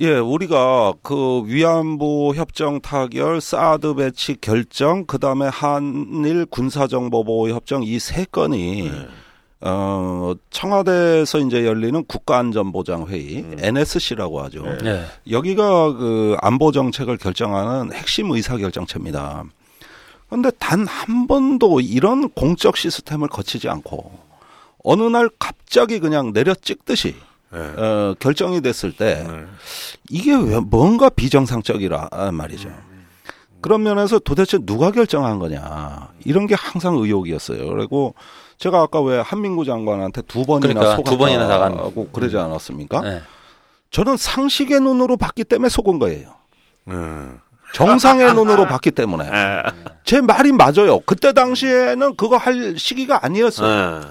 [0.00, 7.98] 예, 우리가 그 위안부 협정 타결, 사드 배치 결정, 그 다음에 한일 군사정보보호 협정 이
[8.00, 8.90] 세 건이
[9.62, 14.62] 어, 청와대에서 이제 열리는 국가안전보장회의, NSC라고 하죠.
[14.62, 14.78] 네.
[14.82, 15.04] 네.
[15.30, 19.44] 여기가 그 안보 정책을 결정하는 핵심 의사 결정체입니다.
[20.28, 24.18] 그런데 단 한 번도 이런 공적 시스템을 거치지 않고
[24.84, 27.14] 어느 날 갑자기 그냥 내려 찍듯이
[27.52, 27.58] 네.
[27.58, 29.26] 어, 결정이 됐을 때
[30.08, 32.70] 이게 왜 뭔가 비정상적이라 말이죠.
[33.60, 37.68] 그런 면에서 도대체 누가 결정한 거냐 이런 게 항상 의혹이었어요.
[37.68, 38.14] 그리고
[38.60, 41.78] 제가 아까 왜 한민구 장관한테 두 번이나 그러니까 속았다고 두 번이나 나간.
[42.12, 43.00] 그러지 않았습니까?
[43.00, 43.22] 네.
[43.90, 46.34] 저는 상식의 눈으로 봤기 때문에 속은 거예요.
[46.88, 47.40] 음.
[47.72, 49.72] 정상의 눈으로 봤기 때문에 아.
[50.04, 51.00] 제 말이 맞아요.
[51.00, 54.02] 그때 당시에는 그거 할 시기가 아니었어요.
[54.06, 54.10] 어.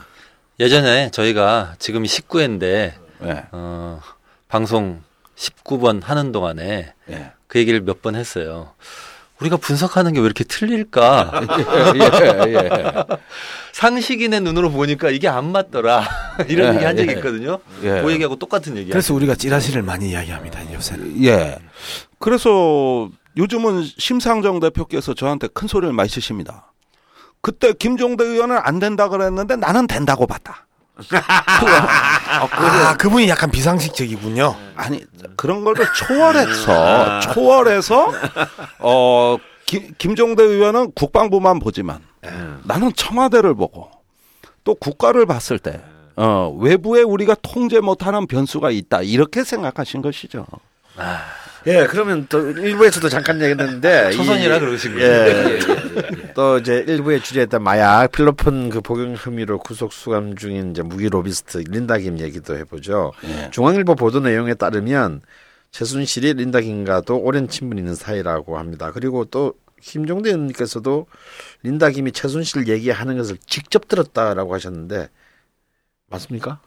[0.60, 4.02] 예전에 저희가 지금이 19회인데 예, 어,
[4.48, 5.04] 방송
[5.38, 7.32] 19번 하는 동안에 예.
[7.48, 8.72] 그 얘기를 몇 번 했어요.
[9.42, 11.42] 우리가 분석하는 게 왜 이렇게 틀릴까?
[11.96, 13.06] 예, 예, 예.
[13.72, 16.04] 상식인의 눈으로 보니까 이게 안 맞더라.
[16.50, 17.14] 이런 예, 얘기 한 적이 예.
[17.16, 17.60] 있거든요.
[17.84, 18.02] 예.
[18.02, 18.92] 그 얘기하고 똑같은 얘기야.
[18.92, 21.24] 그래서 우리가 찌라시를 많이 이야기합니다 요새는.
[21.26, 21.58] 예.
[22.20, 26.74] 그래서 요즘은 심상정 대표께서 저한테 큰 소리를 많이 치십니다.
[27.42, 30.68] 그때 김종대 의원은 안 된다 그랬는데 나는 된다고 봤다.
[31.12, 34.56] 아 그분이 약간 비상식적이군요.
[34.76, 35.04] 아니
[35.36, 38.12] 그런 거를 초월해서 초월해서
[38.80, 42.00] 어 김, 김종대 의원은 국방부만 보지만
[42.64, 43.90] 나는 청와대를 보고
[44.64, 45.82] 또 국가를 봤을 때
[46.16, 49.02] 어, 외부에 우리가 통제 못하는 변수가 있다.
[49.04, 50.46] 이렇게 생각하신 것이죠.
[51.68, 55.10] 예, 그러면 또 일부에서도 잠깐 얘기했는데 초선이라 이- 그러신 거예요.
[55.10, 55.60] 예.
[56.34, 61.58] 또 이제 일부에 주제했던 마약 필로폰 그 복용 혐의로 구속 수감 중인 이제 무기 로비스트
[61.68, 63.12] 린다 김 얘기도 해보죠.
[63.26, 63.50] 예.
[63.52, 65.22] 중앙일보 보도 내용에 따르면
[65.72, 68.92] 최순실이 린다 김과도 오랜 친분이 있는 사이라고 합니다.
[68.92, 71.08] 그리고 또 김종대 의원님께서도
[71.64, 75.10] 린다 김이 최순실 얘기하는 것을 직접 들었다라고 하셨는데
[76.10, 76.60] 맞습니까?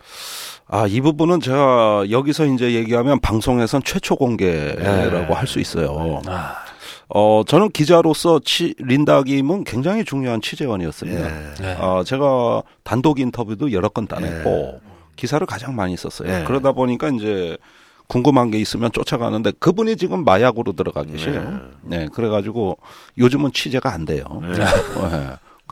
[0.74, 5.32] 아, 이 부분은 제가 여기서 이제 얘기하면 방송에선 최초 공개라고 네.
[5.34, 6.22] 할수 있어요.
[6.26, 6.64] 아,
[7.10, 11.20] 어, 저는 기자로서 치, 린다 김은 굉장히 중요한 취재원이었습니다.
[11.26, 11.54] 예.
[11.60, 11.76] 네.
[11.78, 14.80] 어, 제가 단독 인터뷰도 여러 건 따냈고
[15.14, 16.28] 기사를 가장 많이 썼어요.
[16.28, 16.44] 네.
[16.44, 17.58] 그러다 보니까 이제
[18.06, 21.60] 궁금한 게 있으면 쫓아가는데 그분이 지금 마약으로 들어가 계세요.
[21.82, 22.08] 네.
[22.14, 22.78] 그래가지고
[23.18, 24.24] 요즘은 취재가 안 돼요.
[24.40, 24.64] 네.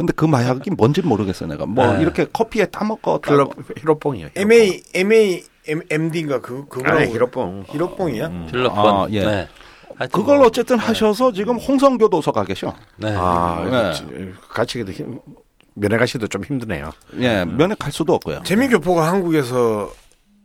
[0.01, 1.67] 근데 그 마약이 뭔지 모르겠어 내가.
[1.67, 2.01] 뭐 네.
[2.01, 4.29] 이렇게 커피에 타먹고 필로 히로뽕이요.
[4.35, 7.65] MA MA M, MD인가 그 아, 그거라고 히로뽕.
[7.69, 8.47] 히로뽕이야?
[8.51, 8.79] 필로폰.
[8.79, 9.27] 아, 예.
[9.27, 9.49] 네.
[10.11, 12.75] 그걸 뭐, 어쨌든 하셔서 지금 홍성교도소 가 계셔.
[12.97, 13.15] 네.
[13.15, 14.33] 아, 네.
[14.49, 15.21] 같이기도 힘,
[15.75, 16.93] 면회 가시도 좀 힘드네요.
[17.19, 18.41] 예, 면회 갈 수도 없고요.
[18.45, 19.93] 재미교포가 한국에서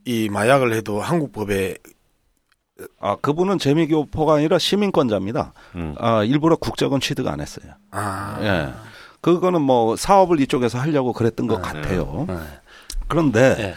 [0.03, 1.77] 이 마약을 해도 한국 법에
[2.99, 5.53] 아, 그분은 재미교포가 아니라 시민권자입니다.
[5.75, 5.95] 음.
[5.97, 7.71] 아, 일부러 국적은 취득 안 했어요.
[7.91, 8.94] 아 예.
[9.25, 12.25] 그거는 뭐 사업을 이쪽에서 하려고 그랬던 것 같아요.
[12.27, 12.37] 네.
[13.07, 13.73] 그런데 네.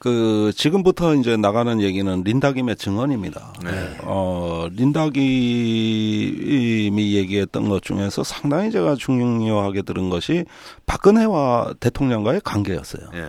[0.00, 3.52] 그 지금부터 이제 나가는 얘기는 린다김의 증언입니다.
[3.62, 3.96] 네.
[4.02, 5.22] 어, 린다김이
[7.14, 10.46] 얘기했던 것 중에서 상당히 제가 중요하게 들은 것이
[10.86, 13.04] 박근혜와 대통령과의 관계였어요.
[13.14, 13.28] 예.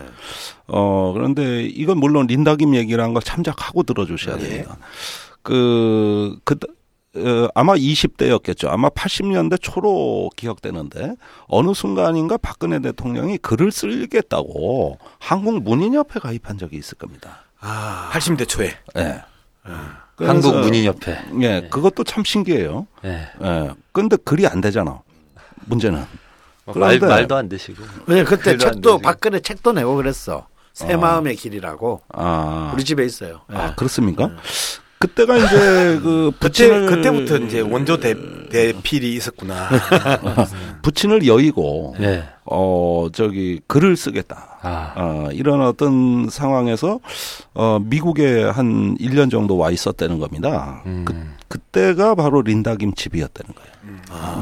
[0.66, 4.76] 어, 그런데 이건 물론 린다김 얘기라는 걸 참작하고 들어주셔야 됩니다.
[5.42, 6.58] 그, 그,
[7.16, 8.68] 어, 아마 20대였겠죠.
[8.68, 11.16] 아마 80년대 초로 기억되는데
[11.48, 17.42] 어느 순간인가 박근혜 대통령이 글을 쓰겠다고 한국 문인협회 가입한 적이 있을 겁니다.
[17.60, 19.22] 아, 80대 초에 예.
[19.64, 21.18] 한국 그래서- 문인협회.
[21.42, 22.86] 예, 그것도 참 신기해요.
[23.02, 23.26] 네.
[23.42, 23.70] 예.
[23.92, 25.00] 근데 글이 안 되잖아.
[25.66, 26.04] 문제는.
[26.66, 27.82] 뭐 말, 말도 안 되시고.
[28.06, 28.98] 왜 그때 책도.
[28.98, 30.46] 박근혜 책도 내고 그랬어.
[30.72, 33.40] 새 마음의 길이라고 아, 우리 집에 있어요.
[33.52, 33.56] 예.
[33.56, 34.30] 아 그렇습니까?
[35.00, 35.48] 그때가 이제
[36.04, 38.14] 그 그때 부친을 그때 부터 이제 원조 대
[38.50, 39.68] 대필이 있었구나.
[40.82, 42.22] 부친을 여의고 네.
[42.44, 44.58] 어 저기 글을 쓰겠다.
[44.60, 44.92] 아.
[44.96, 47.00] 어, 이런 어떤 상황에서
[47.54, 50.82] 어 미국에 한 1년 정도 와 있었다는 겁니다.
[50.84, 51.04] 음.
[51.06, 51.14] 그
[51.48, 53.70] 그때가 바로 린다김 집이었다는 거예요.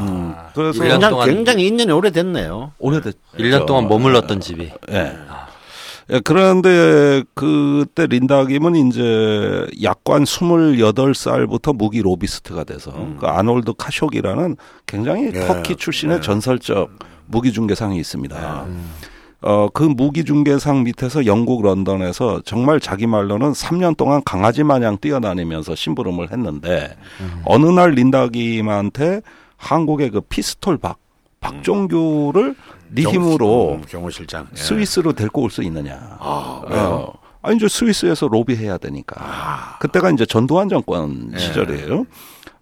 [0.00, 2.72] 음, 그래서 일년 굉장히, 동안- 굉장히 인연이 오래됐네요.
[2.80, 4.72] 오래됐 1년 동안 머물렀던 집이.
[4.90, 4.94] 예.
[4.96, 5.12] 예,
[6.24, 15.76] 그런데 그때 린다 김은 이제 약관 28살부터 무기 로비스트가 돼서 그 아놀드 카쇼기라는 굉장히 터키
[15.76, 16.90] 출신의 전설적
[17.26, 18.66] 무기 중개상이 있습니다.
[19.40, 25.74] 어, 그 무기 중개상 밑에서 영국 런던에서 정말 자기 말로는 3년 동안 강아지 마냥 뛰어다니면서
[25.74, 26.96] 심부름을 했는데
[27.44, 29.20] 어느 날 린다 김한테
[29.58, 30.98] 한국의 그 피스톨 박
[31.40, 32.56] 박종규를
[32.90, 34.48] 네 힘으로 음, 경호실장.
[34.52, 34.56] 예.
[34.56, 36.16] 스위스로 데리고 올 수 있느냐.
[36.20, 37.12] 아, 어.
[37.42, 39.76] 아니 이제 스위스에서 로비해야 되니까.
[39.80, 42.04] 그때가 이제 전두환 정권 시절이에요.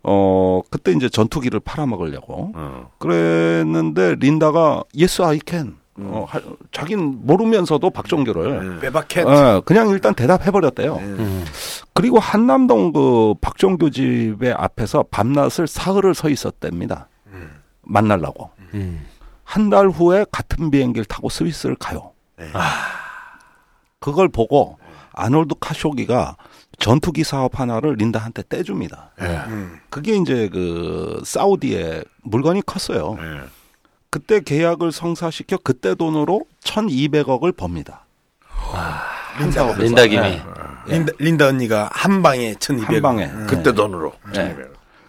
[0.09, 2.91] 어 그때 이제 전투기를 팔아먹으려고 어.
[2.99, 6.41] 그랬는데 린다가 yes I can 어, 하,
[6.73, 9.23] 자기는 모르면서도 박종규를 빼박해.
[9.23, 10.97] 어, 그냥 일단 대답해 버렸대요.
[10.97, 11.45] 음.
[11.95, 17.09] 그리고 한남동 그 박종규 집의 앞에서 밤낮을 사흘을 서 있었답니다.
[17.83, 18.51] 만나려고.
[18.75, 19.07] 음.
[19.47, 22.13] 한 달 후에 같은 비행기를 타고 스위스를 가요.
[22.37, 22.47] 네.
[24.01, 24.79] 그걸 보고
[25.13, 26.37] 아놀드 카쇼기가
[26.79, 29.13] 전투기 사업 하나를 린다한테 떼줍니다.
[29.21, 29.79] 음.
[29.89, 33.15] 그게 이제 그 사우디에 물건이 컸어요.
[33.15, 33.41] 네.
[34.11, 38.05] 그때 계약을 성사시켜 그때 돈으로 1,200억을 법니다.
[39.39, 40.43] 린다, 린다 김이 네.
[40.89, 42.89] 린다, 린다 언니가 한 방에 1200.
[42.97, 43.25] 한 방에.
[43.27, 43.47] 음.
[43.49, 44.13] 그때 돈으로.
[44.35, 44.57] 네.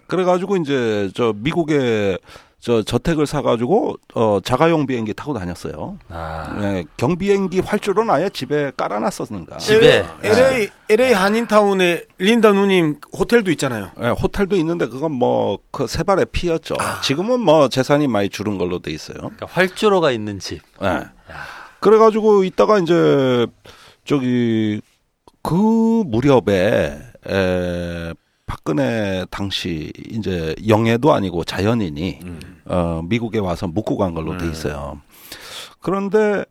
[0.06, 2.16] 그래가지고 이제 저 미국에
[2.60, 5.96] 저 저택을 사가지고 어 자가용 비행기 타고 다녔어요.
[6.08, 9.58] 아, 네, 경비행기 활주로는 아예 집에 깔아놨었으니까.
[9.58, 13.90] 집에 LA LA 한인타운에 린다 누님 호텔도 있잖아요.
[13.96, 16.74] 네, 호텔도 있는데 그건 뭐 그 세발의 피였죠.
[17.04, 19.16] 지금은 뭐 재산이 많이 줄은 걸로 돼 있어요.
[19.18, 20.60] 그러니까 활주로가 있는 집.
[20.80, 21.04] 네.
[21.78, 23.46] 그래가지고 이따가 이제
[24.04, 24.80] 저기
[25.42, 25.54] 그
[26.06, 28.14] 무렵에 에,
[28.68, 32.20] 박근혜 당시 이제 영예도 아니고 자연인이
[32.66, 35.00] 어, 미국에 와서 묵고 간 걸로 돼 있어요.
[35.80, 36.44] 그런데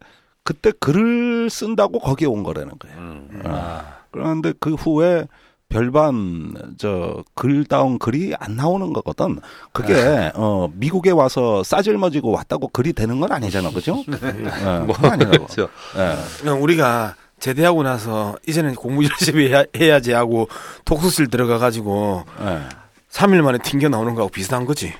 [0.43, 3.21] 그때 글을 쓴다고 거기에 온 거라는 거예요.
[3.43, 3.81] 어.
[4.09, 5.27] 그런데 그 후에
[5.69, 9.39] 별반 저 글다운 글이 안 나오는 거거든.
[9.71, 14.03] 그게 어 미국에 와서 싸질머지고 왔다고 글이 되는 건 아니잖아, 그죠?
[14.09, 15.45] 예, 뭐 그건 아니라고.
[15.45, 15.67] 그렇죠.
[15.97, 16.15] 예.
[16.39, 20.47] 그냥 우리가 제대하고 나서 이제는 공부 열심히 해야, 해야지 하고
[20.85, 22.61] 독서실 들어가 가지고 예.
[23.11, 24.93] 3일 만에 튕겨 나오는 거하고 비슷한 거지.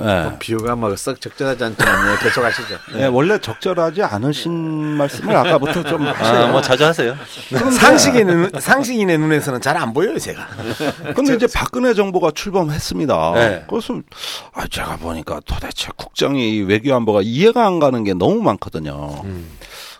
[0.00, 0.36] 예.
[0.38, 2.76] 비유가 뭐썩 적절하지 않지만 예, 계속 하시죠.
[2.96, 6.06] 예, 원래 적절하지 않으신 말씀을 아까부터 좀.
[6.08, 7.14] 아, 뭐 자주 하세요.
[7.78, 10.46] 상식의 눈, 상식인의 눈에서는 잘 안 보여요, 제가.
[11.14, 13.32] 근데 이제 박근혜 정부가 출범했습니다.
[13.34, 13.64] 네.
[13.68, 14.00] 그래서
[14.54, 19.22] 아, 제가 보니까 도대체 국정이 외교안보가 이해가 안 가는 게 너무 많거든요.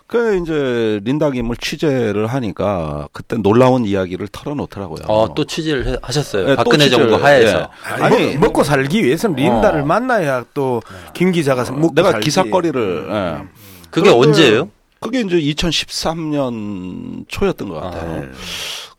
[0.07, 4.99] 그래 이제 린다 김을 취재를 하니까 그때 놀라운 이야기를 털어놓더라고요.
[5.09, 6.43] 어, 또 취재를 해- 하셨어요.
[6.43, 7.57] 예, 또 박근혜 취재를, 정부 하에서.
[7.59, 8.03] 예.
[8.03, 9.85] 아니, 아니, 먹, 먹고 살기 위해서는 린다를 어.
[9.85, 10.79] 만나야 또
[11.13, 12.23] 김 기자가 먹고 내가 살지.
[12.25, 13.43] 기사거리를 예.
[13.91, 14.69] 그게 언제예요?
[15.01, 18.23] 그게 이제 2013년 초였던 것 같아요.
[18.23, 18.31] 아.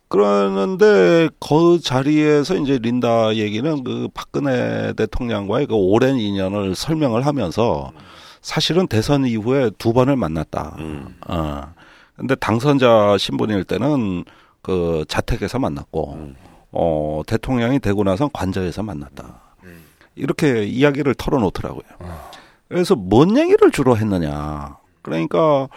[0.09, 7.91] 그러는데 그 자리에서 이제 린다 얘기는 그 박근혜 대통령과의 그 오랜 인연을 설명을 하면서
[8.41, 10.75] 사실은 대선 이후에 두 번을 만났다.
[11.27, 11.73] 어.
[12.15, 14.25] 근데 당선자 신분일 때는
[14.61, 16.33] 그 자택에서 만났고
[16.71, 19.41] 어 대통령이 되고 나선 관저에서 만났다.
[20.15, 21.83] 이렇게 이야기를 털어놓더라고요.
[22.67, 24.77] 그래서 뭔 얘기를 주로 했느냐.
[25.01, 25.69] 그러니까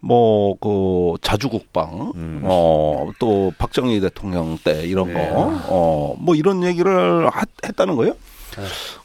[0.00, 2.12] 뭐 그 자주국방
[2.44, 5.30] 어또 박정희 대통령 때 이런 네.
[5.30, 8.14] 거어뭐 이런 얘기를 하- 했다는 거예요.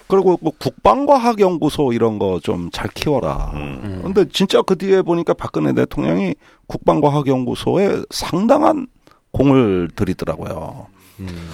[0.09, 3.51] 그리고 뭐 국방과학연구소 이런 거 좀 잘 키워라.
[3.53, 4.01] 음.
[4.03, 6.35] 근데 진짜 그 뒤에 보니까 박근혜 대통령이
[6.67, 8.87] 국방과학연구소에 상당한
[9.31, 10.87] 공을 들이더라고요.
[11.19, 11.49] 음.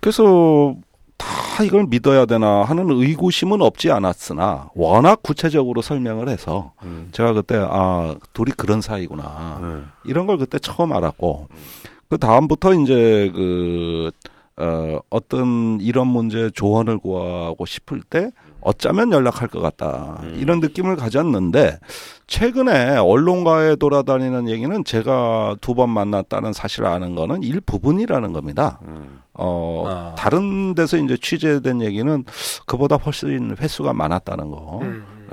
[0.00, 0.74] 그래서
[1.16, 7.08] 다 이걸 믿어야 되나 하는 의구심은 없지 않았으나 워낙 구체적으로 설명을 해서 음.
[7.12, 9.88] 제가 그때 아 둘이 그런 사이구나 음.
[10.04, 11.48] 이런 걸 그때 처음 알았고
[12.10, 14.10] 그 다음부터 이제 그
[14.56, 21.78] 어, 어떤 이런 문제 조언을 구하고 싶을 때 어쩌면 연락할 것 같다 이런 느낌을 가졌는데
[22.28, 28.78] 최근에 언론가에 돌아다니는 얘기는 제가 두 번 만났다는 사실을 아는 거는 일부분이라는 겁니다.
[29.34, 30.14] 어 아.
[30.16, 32.24] 다른 데서 이제 취재된 얘기는
[32.66, 34.80] 그보다 훨씬 횟수가 많았다는 거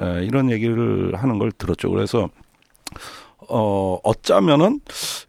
[0.02, 1.92] 예, 이런 얘기를 하는 걸 들었죠.
[1.92, 2.28] 그래서
[3.52, 4.80] 어 어쩌면은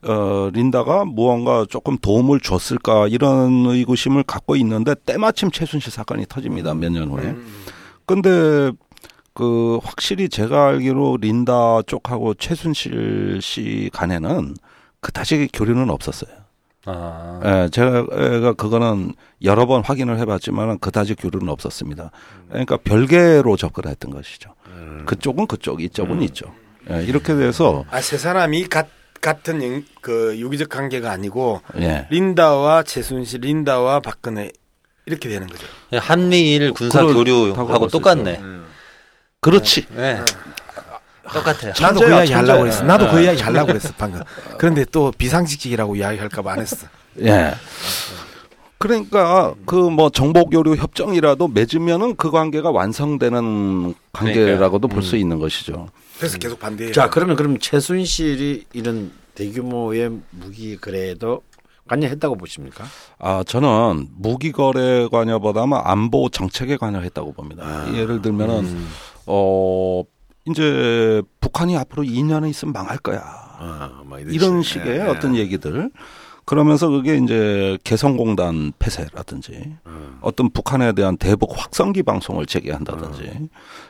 [0.02, 6.90] 어 린다가 무언가 조금 도움을 줬을까 이런 의구심을 갖고 있는데 때마침 최순실 사건이 터집니다 몇
[6.92, 7.35] 년 후에.
[8.06, 8.70] 근데
[9.35, 14.54] 그 확실히 제가 알기로 린다 쪽하고 최순실 씨 간에는
[15.00, 16.30] 그다지 교류는 없었어요.
[16.85, 17.40] 아.
[17.44, 22.11] 예, 제가 그거는 여러 번 확인을 해봤지만 그다지 교류는 없었습니다.
[22.48, 24.50] 그러니까 별개로 접근했던 것이죠.
[25.06, 26.50] 그쪽은 그쪽, 이쪽은 이쪽.
[26.90, 28.88] 예, 이렇게 돼서 아, 세 사람이 같,
[29.20, 34.50] 같은 영- 그 유기적 관계가 아니고 예, 린다와 최순실, 린다와 박근혜
[35.06, 35.66] 이렇게 되는 거죠.
[35.98, 38.40] 한미일 군사 교류하고 볼수 똑같네.
[39.40, 39.86] 그렇지.
[39.96, 40.20] 네.
[41.32, 41.72] 똑같아요.
[41.80, 42.60] 나도 그 천재야, 이야기 하려고.
[42.60, 42.84] 그랬어.
[42.84, 43.24] 나도 그 예.
[43.24, 44.20] 이야기 하려고 그랬어 방금.
[44.58, 46.86] 그런데 또 비상식직이라고 이야기할까봐 안 했어.
[47.20, 47.54] 예.
[48.78, 55.88] 그러니까 그 뭐 정보 교류 협정이라도 맺으면은 그 관계가 완성되는 관계라고도 볼수 있는 것이죠.
[56.18, 56.92] 그래서 계속 반대해요.
[56.92, 61.42] 자, 그러면 그럼 최순실이 이런 대규모의 무기 거래에도
[61.88, 62.85] 관여했다고 보십니까?
[63.19, 67.92] 아, 저는 무기 거래 관여보다는 안보 정책에 관여했다고 봅니다.
[67.94, 68.87] 예를 들면은
[69.27, 70.02] 어
[70.48, 73.21] 이제 북한이 앞으로 2년은 있으면 망할 거야.
[73.25, 75.00] 아, 뭐 이런 식의 예.
[75.02, 75.90] 어떤 얘기들.
[76.44, 80.18] 그러면서 그게 이제 개성공단 폐쇄라든지 음.
[80.20, 83.48] 어떤 북한에 대한 대북 확성기 방송을 재개한다든지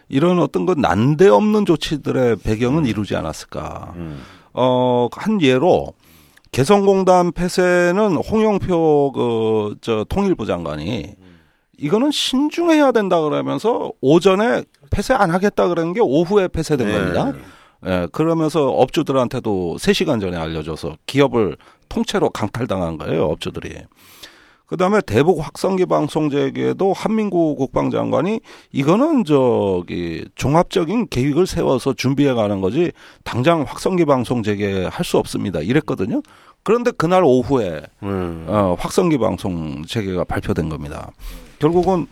[0.09, 3.95] 이런 어떤 그 난데없는 조치들의 배경은 이루지 않았을까.
[3.97, 4.23] 음.
[4.53, 5.95] 어, 한 예로
[6.53, 11.15] 개성공단 폐쇄는 홍영표 그 저 통일부 장관이
[11.79, 16.93] 이거는 신중해야 된다 그러면서 오전에 폐쇄 안 하겠다 그러는 게 오후에 폐쇄된 네.
[16.93, 17.33] 겁니다.
[17.87, 21.57] 예, 그러면서 업주들한테도 3시간 전에 알려줘서 기업을
[21.89, 23.75] 통째로 강탈당한 거예요, 업주들이.
[24.73, 28.41] 그 다음에 대북 확성기 방송 재개도 한민구 국방장관이
[28.73, 32.91] 이거는 저기 종합적인 계획을 세워서 준비해 가는 거지
[33.23, 35.61] 당장 확성기 방송 재개할 수 없습니다.
[35.61, 36.23] 이랬거든요.
[36.63, 38.47] 그런데 그날 오후에 음.
[38.49, 41.11] 어, 확성기 방송 재개가 발표된 겁니다.
[41.59, 42.07] 결국은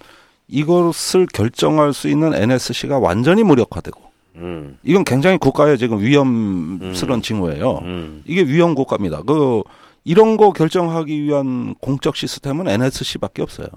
[0.46, 4.09] 이것을 결정할 수 있는 NSC가 완전히 무력화되고
[4.40, 4.78] 음.
[4.82, 7.78] 이건 굉장히 국가에 지금 위험스러운 징후예요.
[7.82, 8.22] 음.
[8.26, 9.22] 이게 위험 국가입니다.
[9.22, 9.62] 그
[10.04, 13.68] 이런 거 결정하기 위한 공적 시스템은 NSC밖에 없어요.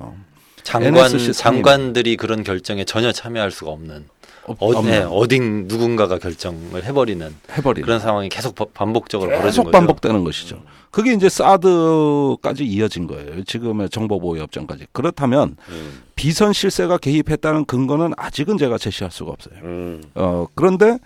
[0.63, 1.33] 장관 NSC.
[1.33, 4.05] 장관들이 그런 결정에 전혀 참여할 수가 없는
[4.45, 9.63] 없- 어, 네, 어딘 누군가가 결정을 해버리는 해버리는 그런 상황이 계속 버- 반복적으로 벌어진 계속
[9.65, 9.71] 거죠.
[9.71, 10.61] 반복되는 것이죠.
[10.93, 13.43] 그게 이제 사드까지 이어진 거예요.
[13.45, 14.85] 지금의 정보보호협정까지.
[14.91, 16.03] 그렇다면 음.
[16.15, 19.55] 비선 실세가 개입했다는 근거는 아직은 제가 제시할 수가 없어요.
[19.63, 20.03] 음.
[20.13, 20.99] 어, 그런데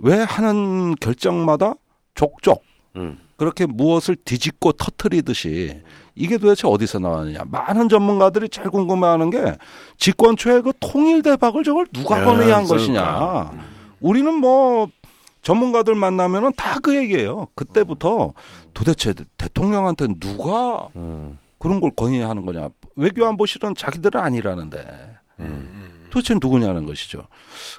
[0.00, 1.74] 왜 하는 결정마다
[2.16, 2.64] 족족
[2.96, 3.16] 음.
[3.36, 5.82] 그렇게 무엇을 뒤집고 터트리듯이
[6.16, 7.42] 이게 도대체 어디서 나왔느냐.
[7.46, 9.54] 많은 전문가들이 제일 궁금해하는 게
[9.98, 12.74] 집권 초에 그 통일 대박을 저걸 누가 야, 건의한 그러니까.
[12.74, 13.52] 것이냐.
[14.00, 14.88] 우리는 뭐
[15.42, 17.46] 전문가들 만나면은 다 그 얘기예요.
[17.54, 18.32] 그때부터
[18.74, 21.38] 도대체 대통령한테 누가 음.
[21.58, 22.68] 그런 걸 건의하는 거냐.
[22.96, 25.16] 외교안보실은 자기들은 아니라는데.
[25.40, 25.88] 음.
[26.10, 27.26] 도대체 누구냐는 것이죠.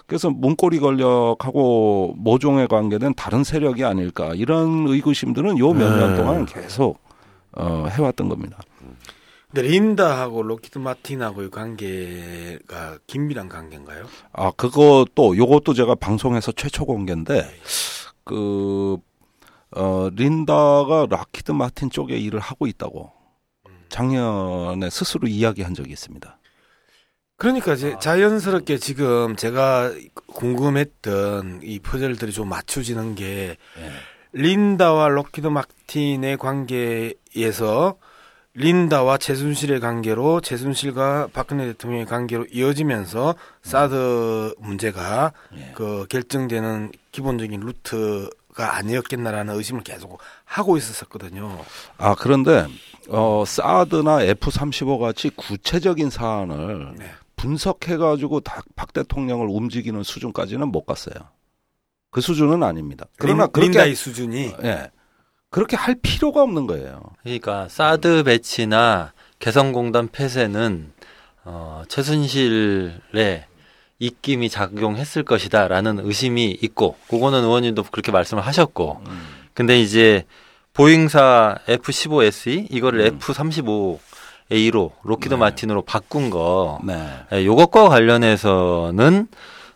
[0.06, 6.18] 그래서 문고리 권력하고 모종에 관계된 다른 세력이 아닐까 이런 의구심들은 요 몇년 네.
[6.18, 7.00] 동안 계속
[7.54, 8.60] 어, 해왔던 겁니다.
[9.52, 14.06] 근데 린다하고 로키드 마틴하고의 관계가 긴밀한 관계인가요?
[14.32, 17.50] 아 그것도 요것도 제가 방송에서 최초 공개인데
[18.24, 18.98] 그
[19.72, 23.12] 어, 린다가 락키드 마틴 쪽에 일을 하고 있다고
[23.90, 26.38] 작년에 스스로 이야기한 적이 있습니다.
[27.38, 29.92] 그러니까 이제 자연스럽게 지금 제가
[30.28, 33.56] 궁금했던 이 퍼즐들이 좀 맞춰지는 게
[34.34, 37.98] 린다와 로키드 마틴의 관계에서
[38.56, 45.72] 린다와 최순실의 관계로 최순실과 박근혜 대통령의 관계로 이어지면서 사드 문제가 예.
[45.76, 51.60] 그 결정되는 기본적인 루트 가 아니었겠나라는 의심을 계속 하고 있었었거든요.
[51.98, 52.66] 아 그런데
[53.10, 57.12] 어 사드나 F35 같이 구체적인 사안을 네.
[57.36, 61.14] 분석해가지고 다- 박 대통령을 움직이는 수준까지는 못 갔어요.
[62.12, 63.06] 그 수준은 아닙니다.
[63.18, 64.90] 그러나 린, 그렇게 린다의 수준이 예
[65.52, 67.02] 그렇게 할 필요가 없는 거예요.
[67.24, 70.92] 그러니까 사드 배치나 개성공단 폐쇄는
[71.46, 73.46] 어, 최순실의
[74.00, 79.02] 입김이 작용했을 것이다라는 의심이 있고 그거는 의원님도 그렇게 말씀을 하셨고
[79.54, 80.24] 근데 이제
[80.74, 85.40] 보잉사 F-15SE 이거를 F-35A로 로키드 네.
[85.40, 87.06] 마틴으로 바꾼 거 네.
[87.34, 89.28] 예, 요것과 관련해서는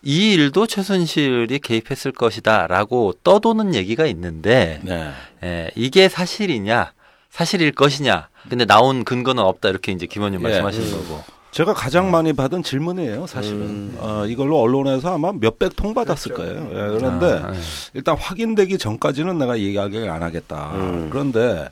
[0.02, 5.10] 이 일도 최순실이 개입했을 것이다라고 떠도는 얘기가 있는데 네.
[5.42, 6.92] 예, 이게 사실이냐
[7.28, 10.44] 사실일 것이냐 근데 나온 근거는 없다 이렇게 이제 김원님 예.
[10.44, 11.22] 말씀하시는 거고
[11.54, 13.60] 제가 가장 많이 받은 질문이에요, 사실은.
[13.60, 13.96] 음.
[14.00, 16.66] 어, 이걸로 언론에서 아마 몇백 통 받았을 거예요.
[16.70, 17.58] 예, 그런데 아, 예.
[17.94, 20.72] 일단 확인되기 전까지는 내가 이야기를 안 하겠다.
[20.74, 21.10] 음.
[21.10, 21.68] 그런데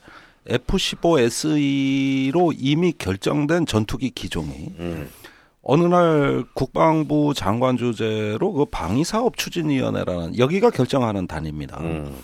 [0.49, 5.11] F-15SE로 이미 결정된 전투기 기종이 음.
[5.63, 11.81] 어느 날 국방부 장관 주재로 그 방위사업 추진위원회라는 여기가 결정하는 단입니다.
[11.81, 12.15] 음.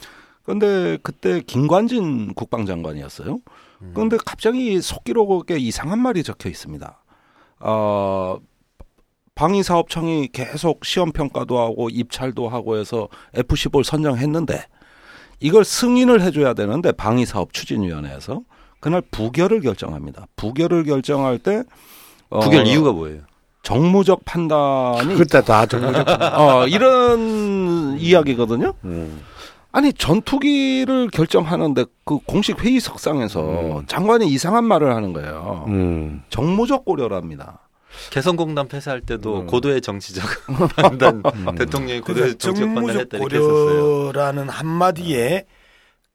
[0.45, 3.41] 그런데 그때 김관진 국방장관이었어요.
[3.95, 7.03] 그런데 갑자기 속기록에 이상한 말이 적혀 있습니다.
[7.61, 8.39] 어,
[9.35, 14.65] 방위사업청이 계속 시험 평가도 하고 입찰도 하고 해서 F-15를 선정했는데
[15.41, 18.41] 이걸 승인을 해줘야 되는데 방위사업 추진위원회에서
[18.81, 20.27] 그날 부결을 결정합니다.
[20.37, 21.63] 부결을 결정할 때
[22.31, 23.23] 어, 부결 이유가 뭐예요?
[23.63, 26.09] 정무적 판단이 그때 다 정보적.
[26.09, 28.73] 어, 이런 이야기거든요.
[28.85, 29.21] 음.
[29.71, 33.87] 아니 전투기를 결정하는데 그 공식 회의석상에서 음.
[33.87, 35.65] 장관이 이상한 말을 하는 거예요.
[35.69, 36.23] 음.
[36.31, 37.69] 정무적 고려랍니다.
[38.11, 39.47] 개성공단 폐쇄할 때도 음.
[39.47, 40.25] 고도의 정치적
[40.77, 41.23] 판단
[41.59, 43.83] 대통령이 고도의 정치적 정무적 판단했다 이렇게 했었어요.
[44.13, 45.45] 고려라는 한마디에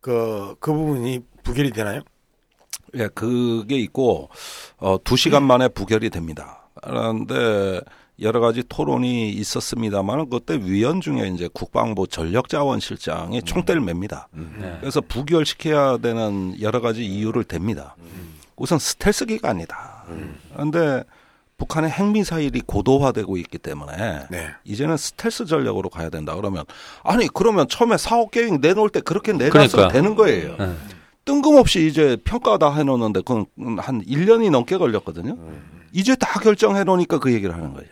[0.02, 2.02] 그, 그 부분이 부결이 되나요?
[2.96, 4.30] 예, 그게 있고
[4.78, 6.70] 어, 두 시간 만에 부결이 됩니다.
[6.82, 7.82] 그런데
[8.24, 14.30] 여러 가지 토론이 있었습니다만 그때 위원 중에 이제 국방부 전력자원실장이 총대를 맵니다.
[14.32, 14.78] 네.
[14.80, 17.92] 그래서 부결시켜야 되는 여러 가지 이유를 댑니다.
[18.56, 20.06] 우선 스텔스 기간이다.
[20.54, 21.04] 그런데
[21.58, 24.48] 북한의 핵미사일이 고도화되고 있기 때문에 네.
[24.64, 26.36] 이제는 스텔스 전력으로 가야 된다.
[26.36, 26.64] 그러면
[27.04, 29.94] 아니 그러면 처음에 사업 계획 내놓을 때 그렇게 내놨으면 그러니까.
[29.94, 30.56] 되는 거예요.
[30.58, 30.74] 네.
[31.26, 33.46] 뜬금없이 이제 평가 다 해놓는데 그건
[33.80, 35.38] 한 1년이 넘게 걸렸거든요.
[35.94, 37.90] 이제 다 결정해 놓으니까 그 얘기를 하는 거예요.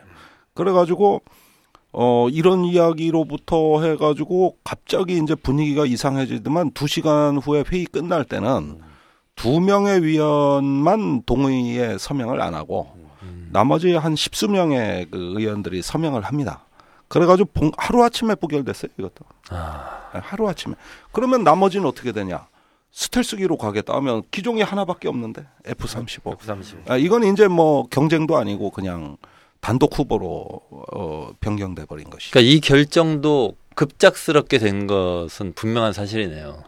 [0.53, 1.21] 그래가지고
[1.93, 8.79] 어 이런 이야기로부터 해가지고 갑자기 이제 분위기가 이상해지더만 두 시간 후에 회의 끝날 때는
[9.35, 12.89] 두 명의 위원만 동의에 서명을 안 하고
[13.51, 16.65] 나머지 한 십수 명의 그 의원들이 서명을 합니다.
[17.09, 19.25] 그래가지고 봉- 하루 아침에 부결됐어요 이것도.
[19.49, 20.75] 아, 네, 하루 아침에.
[21.11, 22.47] 그러면 나머지는 어떻게 되냐?
[22.93, 26.31] 스텔스기로 가겠다 하면 기종이 하나밖에 없는데 F-35.
[26.33, 26.89] F-35.
[26.89, 29.17] 아, 이건 이제 뭐 경쟁도 아니고 그냥
[29.61, 30.61] 단독 후보로
[30.93, 32.31] 어, 변경돼 버린 것이죠.
[32.31, 36.63] 그러니까 이 결정도 급작스럽게 된 것은 분명한 사실이네요.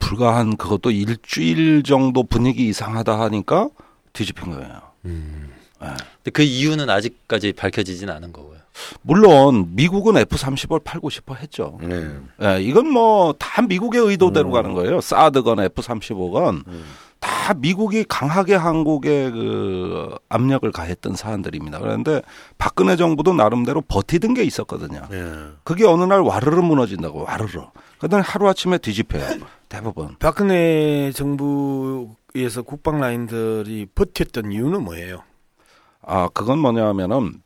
[0.00, 3.68] 불과 한 그것도 일주일 정도 분위기 이상하다 하니까
[4.12, 4.80] 뒤집힌 거예요.
[5.02, 8.58] 근데 그 이유는 아직까지 밝혀지진 않은 거고요.
[9.02, 11.78] 물론 미국은 F-35를 팔고 싶어 했죠.
[11.82, 12.08] 네.
[12.42, 15.00] 예, 이건 뭐 다 미국의 의도대로 가는 거예요.
[15.00, 16.64] 사드건 F-35건
[17.42, 21.80] 다 미국이 강하게 한국에 그 압력을 가했던 사안들입니다.
[21.80, 22.22] 그런데
[22.56, 25.08] 박근혜 정부도 나름대로 버티던 게 있었거든요.
[25.10, 25.24] 네.
[25.64, 27.62] 그게 어느 날 와르르 무너진다고 와르르.
[27.98, 29.40] 그다음에 하루 아침에 뒤집혀요.
[29.68, 30.14] 대부분.
[30.20, 35.24] 박근혜 정부에서 국방 라인들이 버텼던 이유는 뭐예요?
[36.00, 37.42] 아 그건 뭐냐면은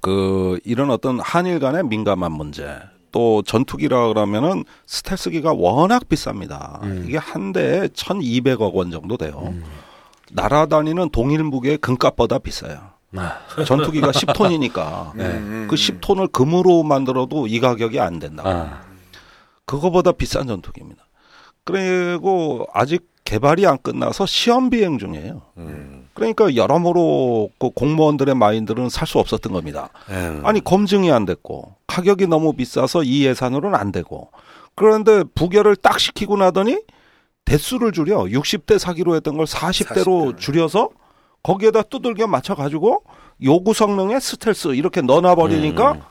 [0.00, 2.76] 그 이런 어떤 한일 간의 민감한 문제.
[3.12, 6.82] 또 전투기라 그러면은 스텔스기가 워낙 비쌉니다.
[6.82, 7.04] 음.
[7.06, 9.54] 이게 한 대에 1,200억 원 정도 돼요.
[10.32, 12.92] 날아다니는 동일 무게의 금값보다 비싸요.
[13.14, 15.24] 아, 전투기가 10톤이니까 네.
[15.26, 18.42] 음, 그 10톤을 금으로 만들어도 이 가격이 안 된다.
[18.46, 18.80] 아,
[19.66, 21.04] 그거보다 비싼 전투기입니다.
[21.64, 25.40] 그리고 아직 개발이 안 끝나서 시험 비행 중이에요.
[25.56, 26.06] 음.
[26.12, 29.88] 그러니까 여러모로 그 공무원들의 마인드는 살 수 없었던 겁니다.
[30.06, 30.40] 네.
[30.44, 34.28] 아니 검증이 안 됐고 가격이 너무 비싸서 이 예산으로는 안 되고
[34.74, 36.78] 그런데 부결을 딱 시키고 나더니
[37.46, 40.38] 대수를 줄여 60대 사기로 했던 걸 40대로 40대.
[40.38, 40.90] 줄여서
[41.42, 43.02] 거기에다 두들겨 맞춰 가지고
[43.42, 46.06] 요구 성능의 스텔스 이렇게 넣어놔 버리니까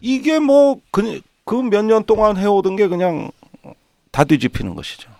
[0.00, 3.30] 이게 뭐 그 몇 년 동안 해오던 게 그냥
[4.10, 5.10] 다 뒤집히는 것이죠.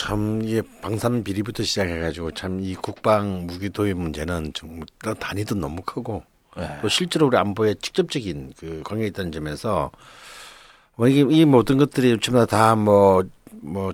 [0.00, 4.86] 참 이게 방산 비리부터 시작해가지고 참 이 국방 무기 도입 문제는 정말
[5.18, 6.22] 단위도 너무 크고
[6.56, 6.68] 네.
[6.82, 9.90] 또 실제로 우리 안보에 직접적인 그 관계가 있다는 점에서
[10.96, 13.24] 뭐 이게 이 모든 것들이 전부 다뭐
[13.62, 13.92] 뭐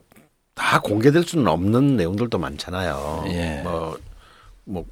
[0.57, 3.25] 다 공개될 수는 없는 내용들도 많잖아요.
[3.29, 3.61] 예.
[3.63, 3.99] 뭐,
[4.65, 4.87] 뭐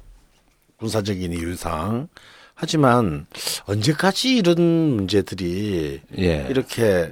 [0.77, 2.07] 군사적인 이유상
[2.53, 3.25] 하지만
[3.65, 4.61] 언제까지 이런
[4.95, 6.47] 문제들이 예.
[6.49, 7.11] 이렇게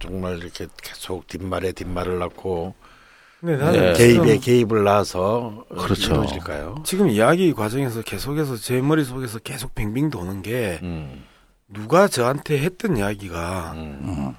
[0.00, 2.74] 정말 이렇게 계속 뒷말에 뒷말을 낳고
[3.42, 3.56] 네.
[3.56, 6.12] 지금, 개입에 개입을 낳아서 그렇죠.
[6.12, 6.82] 이루어질까요?
[6.84, 11.24] 지금 이야기 과정에서 계속해서 제 머릿속에서 계속 빙빙 도는 게 음,
[11.68, 14.36] 누가 저한테 했던 이야기가 음, 음.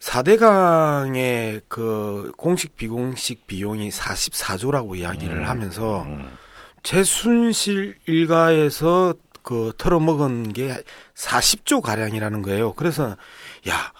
[0.00, 5.46] 4대강의 그 공식 비공식 비용이 44조라고 이야기를 음.
[5.46, 6.30] 하면서 음.
[6.82, 10.76] 최순실 일가에서 그 털어먹은 게
[11.14, 12.74] 40조 가량이라는 거예요.
[12.74, 13.16] 그래서
[13.68, 13.92] 야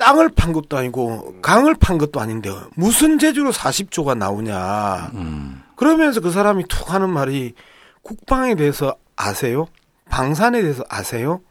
[0.00, 5.10] 땅을 판 것도 아니고 강을 판 것도 아닌데 무슨 재주로 40조가 나오냐.
[5.14, 5.62] 음.
[5.76, 7.54] 그러면서 그 사람이 툭 하는 말이
[8.02, 9.66] 국방에 대해서 아세요?
[10.08, 11.42] 방산에 대해서 아세요?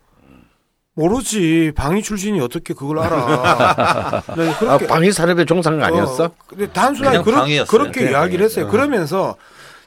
[0.95, 1.72] 모르지.
[1.76, 4.24] 방위 출신이 어떻게 그걸 알아.
[4.36, 6.26] 네, 아, 그렇게 방위 산업의 종사가 아니었어?
[6.26, 7.68] 어, 근데 단순하게 그렇, 방위였어요.
[7.68, 8.66] 그렇게 그냥 이야기를 했어요.
[8.66, 8.70] 어.
[8.70, 9.36] 그러면서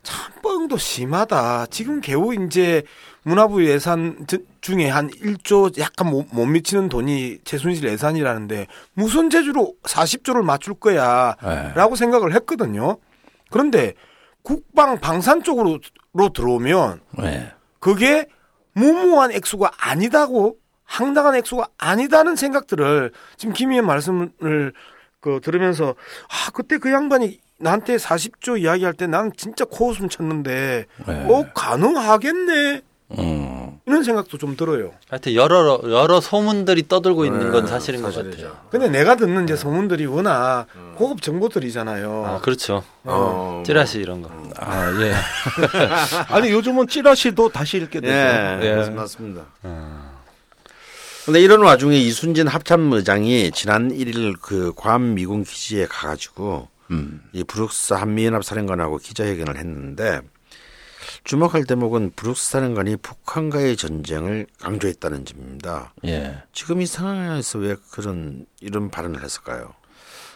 [0.02, 1.66] 참 뻥도 심하다.
[1.66, 2.82] 지금 겨우 이제
[3.24, 9.74] 문화부 예산 드- 중에 한 1조 약간 못, 못 미치는 돈이 최순실 예산이라는데 무슨 재주로
[9.84, 11.36] 40조를 맞출 거야.
[11.44, 11.72] 예.
[11.74, 12.98] 라고 생각을 했거든요.
[13.50, 13.94] 그런데
[14.42, 15.78] 국방 방산 쪽으로
[16.14, 17.52] 로 들어오면 예.
[17.78, 18.26] 그게
[18.74, 24.72] 무모한 액수가 아니다고 황당한 액수가 아니다는 생각들을 지금 김 의원 말씀을
[25.20, 25.94] 그 들으면서
[26.28, 31.12] 아 그때 그 양반이 나한테 40조 이야기할 때 난 진짜 코웃음 쳤는데 예.
[31.32, 32.82] 어 가능하겠네
[33.18, 33.78] 음.
[33.86, 34.92] 이런 생각도 좀 들어요.
[35.10, 38.44] 하여튼 여러 여러 소문들이 떠들고 있는 건 네, 사실인 것 사실이죠.
[38.48, 38.60] 같아요.
[38.70, 42.24] 근데 내가 듣는 이제 소문들이 워낙 고급 정보들이잖아요.
[42.26, 42.84] 아 그렇죠.
[43.04, 43.62] 어.
[43.66, 44.30] 찌라시 이런 거.
[44.56, 45.14] 아, 예.
[46.32, 48.12] 아니, 요즘은 찌라시도 다시 읽게 되죠.
[48.12, 48.90] 예, 예.
[48.90, 49.42] 맞습니다.
[51.24, 57.22] 근데 이런 와중에 이순진 합참의장이 지난 1일 그 괌 미군 기지에 가가지고 음.
[57.32, 60.20] 이 브룩스 한미연합 사령관하고 기자회견을 했는데
[61.24, 65.94] 주목할 대목은 브룩스 사령관이 북한과의 전쟁을 강조했다는 점입니다.
[66.04, 66.42] 예.
[66.52, 69.72] 지금 이 상황에서 왜 그런 이런 발언을 했을까요?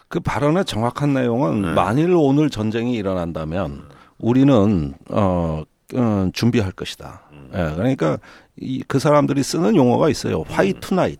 [0.09, 1.73] 그 발언의 정확한 내용은 네.
[1.73, 5.65] 만일 오늘 전쟁이 일어난다면 우리는 어,
[5.95, 7.23] 어 준비할 것이다.
[7.53, 8.19] 예, 그러니까
[8.57, 10.43] 이, 그 사람들이 쓰는 용어가 있어요.
[10.43, 11.19] 화이트 나잇.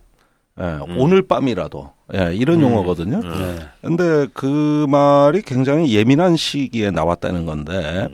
[0.59, 1.93] 예, 오늘 밤이라도.
[2.15, 3.19] 예, 이런 용어거든요.
[3.19, 3.59] 네.
[3.81, 8.07] 근데 그 말이 굉장히 예민한 시기에 나왔다는 건데,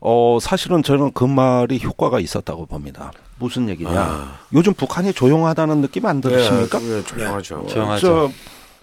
[0.00, 3.12] 어, 사실은 저는 그 말이 효과가 있었다고 봅니다.
[3.38, 4.38] 무슨 얘기냐.
[4.52, 6.78] 요즘 북한이 조용하다는 느낌 안 들으십니까?
[6.78, 7.66] 네, 조용하죠.
[7.68, 8.00] 조용하죠.
[8.00, 8.30] 저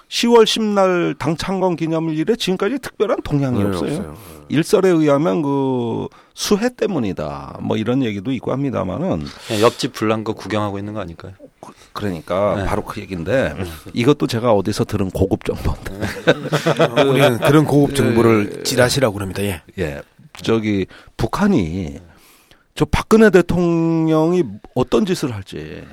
[0.07, 4.15] 10월 10날 당 창건 기념일에 지금까지 특별한 동향이 네, 없어요.
[4.49, 7.59] 일설에 의하면 그 수해 때문이다.
[7.61, 9.25] 뭐 이런 얘기도 있고 합니다만은
[9.61, 11.33] 옆집 불난 거 구경하고 있는 거 아닐까요?
[11.93, 12.65] 그러니까 네.
[12.65, 13.55] 바로 그 얘기인데
[13.93, 17.03] 이것도 제가 어디서 들은 고급 정보인데.
[17.09, 19.41] 우리는 그런 고급 정보를 찌라시라고 그럽니다.
[19.43, 19.61] 예.
[19.79, 20.01] 예.
[20.41, 20.85] 저기
[21.17, 21.99] 북한이
[22.75, 24.43] 저 박근혜 대통령이
[24.75, 25.83] 어떤 짓을 할지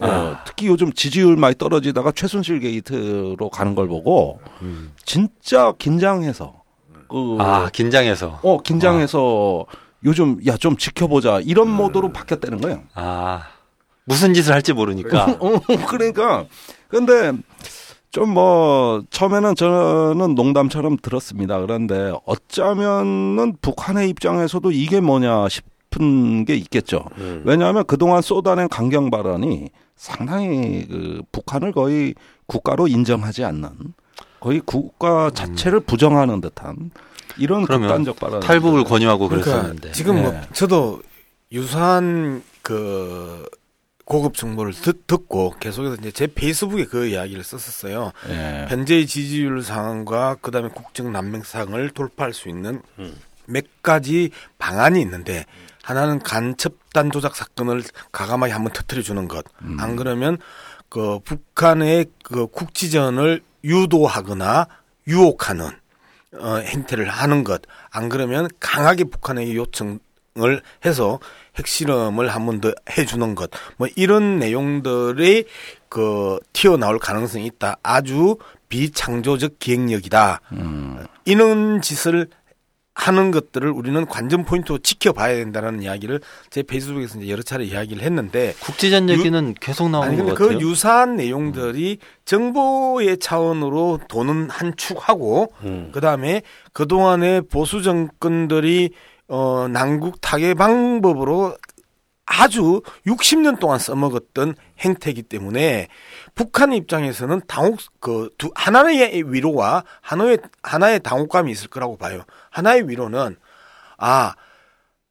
[0.00, 4.40] 어, 특히 요즘 지지율 많이 떨어지다가 최순실 게이트로 가는 걸 보고
[5.04, 6.62] 진짜 긴장해서
[7.08, 8.40] 그 아 긴장해서.
[8.42, 9.66] 어 긴장해서
[10.04, 12.82] 요즘 야 좀 지켜보자 이런 모드로 바뀌었다는 거예요.
[12.94, 13.42] 아.
[14.04, 15.36] 무슨 짓을 할지 모르니까.
[15.40, 16.44] 어, 그러니까.
[16.88, 17.32] 근데
[18.10, 21.60] 좀 뭐 처음에는 저는 농담처럼 들었습니다.
[21.60, 27.04] 그런데 어쩌면은 북한의 입장에서도 이게 뭐냐 싶은 게 있겠죠.
[27.44, 32.14] 왜냐하면 그동안 쏟아낸 강경 발언이 상당히 그 북한을 거의
[32.46, 33.68] 국가로 인정하지 않는
[34.40, 36.90] 거의 국가 자체를 부정하는 듯한
[37.38, 39.92] 이런 그러면 극단적 발언 탈북을 권유하고 그러니까 그랬었는데.
[39.92, 40.42] 지금 뭐 예.
[40.52, 41.00] 저도
[41.52, 43.44] 유사한 그
[44.08, 48.12] 고급 정보를 듣, 듣고 계속해서 이제 제 페이스북에 그 이야기를 썼었어요.
[48.30, 48.66] 예.
[48.70, 52.80] 현재의 지지율 상황과 그다음에 국정 난맹상을 돌파할 수 있는
[53.44, 55.44] 몇 가지 방안이 있는데
[55.82, 59.44] 하나는 간첩단 조작 사건을 가감하게 한번 터뜨려 주는 것.
[59.78, 60.38] 안 그러면
[60.88, 64.68] 그 북한의 그 국지전을 유도하거나
[65.06, 65.66] 유혹하는
[66.32, 67.60] 어, 행태를 하는 것.
[67.90, 71.18] 안 그러면 강하게 북한에게 요청을 해서
[71.58, 73.50] 핵실험을 한 번 더 해주는 것.
[73.76, 75.44] 뭐 이런 내용들이
[75.88, 77.76] 그 튀어나올 가능성이 있다.
[77.82, 78.36] 아주
[78.68, 80.40] 비창조적 기획력이다.
[81.24, 82.28] 이런 짓을
[82.94, 88.54] 하는 것들을 우리는 관전 포인트로 지켜봐야 된다는 이야기를 제 페이스북에서 이제 여러 차례 이야기를 했는데
[88.58, 90.58] 국지전 얘기는 계속 나오는 아니 것그 같아요.
[90.58, 95.52] 유사한 내용들이 정보의 차원으로 도는 한 축하고
[95.92, 96.42] 그다음에
[96.72, 98.90] 그동안의 보수 정권들이
[99.28, 101.56] 어 난국 타개 방법으로
[102.26, 105.88] 아주 60년 동안 써먹었던 행태이기 때문에
[106.34, 112.22] 북한 입장에서는 당혹 그 두 하나의 위로와 하나의 하나의 당혹감이 있을 거라고 봐요.
[112.50, 113.36] 하나의 위로는
[113.96, 114.34] 아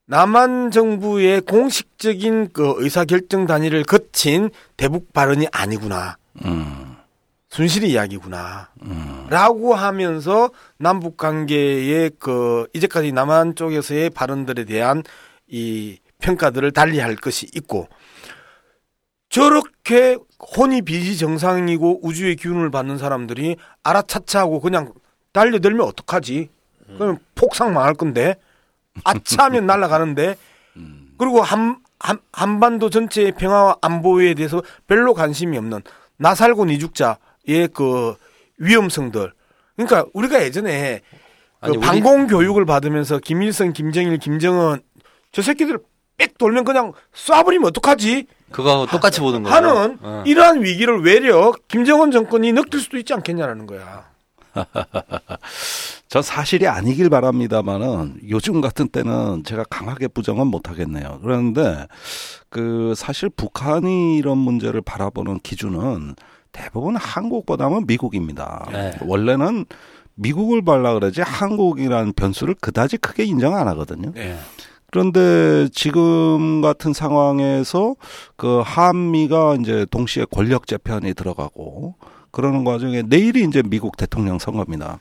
[0.05, 6.17] 남한 정부의 공식적인 그 의사 결정 단위를 거친 대북 발언이 아니구나.
[6.45, 6.86] 음.
[7.57, 8.69] 순실이 이야기구나.
[9.31, 15.01] 라고 하면서 남북 관계의 그 이제까지 남한 쪽에서의 발언들에 대한
[15.47, 17.87] 이 평가들을 달리 할 것이 있고
[19.29, 20.17] 저렇게
[20.55, 24.93] 혼이 비지 정상이고 우주의 기운을 받는 사람들이 알아차차하고 그냥
[25.31, 26.49] 달려들면 어떡하지?
[26.85, 28.35] 그러면 폭삭 망할 건데
[29.03, 30.35] 아차하면 날아가는데
[31.17, 35.81] 그리고 한, 한, 한반도 전체의 평화와 안보에 대해서 별로 관심이 없는
[36.17, 37.15] 나 살고 니 죽자의
[37.73, 38.15] 그
[38.57, 39.31] 위험성들.
[39.75, 41.01] 그러니까 우리가 예전에
[41.59, 44.81] 그 아니, 우리- 방공 교육을 받으면서 김일성, 김정일, 김정은
[45.31, 45.79] 저 새끼들
[46.17, 48.25] 빽 돌면 그냥 쏴버리면 어떡하지?
[48.51, 49.55] 그거하고 똑같이 보는 거예요.
[49.55, 50.23] 하는 어.
[50.25, 54.07] 이러한 위기를 외려 김정은 정권이 느낄 수도 있지 않겠냐라는 거야.
[56.07, 61.19] 저 사실이 아니길 바랍니다만은 요즘 같은 때는 제가 강하게 부정은 못 하겠네요.
[61.21, 61.85] 그런데
[62.49, 66.15] 그 사실 북한이 이런 문제를 바라보는 기준은
[66.57, 68.67] 대부분 한국보다는 미국입니다.
[68.71, 68.91] 네.
[69.01, 69.65] 원래는
[70.15, 74.11] 미국을 발라 그러지 한국이라는 변수를 그다지 크게 인정 안 하거든요.
[74.17, 74.35] 예.
[74.89, 77.95] 그런데 지금 같은 상황에서
[78.35, 81.95] 그 한미가 이제 동시에 권력 재편이 들어가고
[82.31, 84.99] 그러는 과정에 내일이 이제 미국 대통령 선거입니다.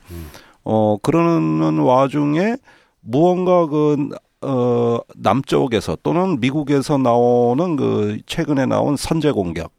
[0.64, 2.57] 어 그러는 와중에
[3.00, 4.11] 무언가 그
[4.42, 9.72] 어, 남쪽에서 또는 미국에서 나오는 그 최근에 나온 선제 공격,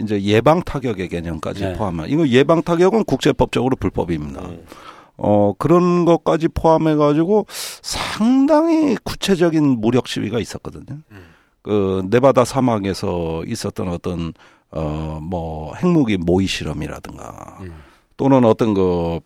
[0.00, 1.72] 이제 예방 타격의 개념까지 네.
[1.74, 4.42] 포함한 이거 예방 타격은 국제법적으로 불법입니다.
[5.16, 7.46] 어 그런 것까지 포함해 가지고
[7.82, 10.98] 상당히 구체적인 무력 시위가 있었거든요.
[11.62, 14.32] 그 네바다 사막에서 있었던 어떤
[14.70, 17.58] 어뭐 핵무기 모의 실험이라든가
[18.16, 19.20] 또는 어떤 그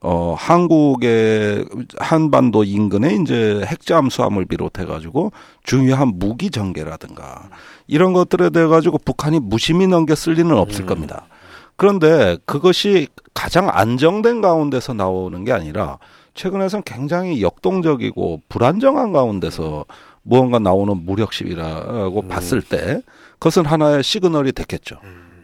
[0.00, 1.64] 어 한국의
[1.98, 5.32] 한반도 인근에 이제 핵잠수함을 비롯해 가지고
[5.64, 7.48] 중요한 무기 전개라든가
[7.88, 11.26] 이런 것들에 대해 가지고 북한이 무심히 넘겨 쓸 리는 없을 겁니다.
[11.76, 15.98] 그런데 그것이 가장 안정된 가운데서 나오는 게 아니라
[16.34, 19.84] 최근에선 굉장히 역동적이고 불안정한 가운데서
[20.22, 23.00] 무언가 나오는 무력심이라고 봤을 때
[23.34, 24.96] 그것은 하나의 시그널이 됐겠죠.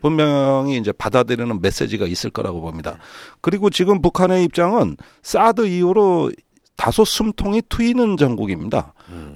[0.04, 2.98] 분명히 이제 받아들이는 메시지가 있을 거라고 봅니다.
[3.40, 6.30] 그리고 지금 북한의 입장은 사드 이후로
[6.76, 8.92] 다소 숨통이 트이는 전국입니다.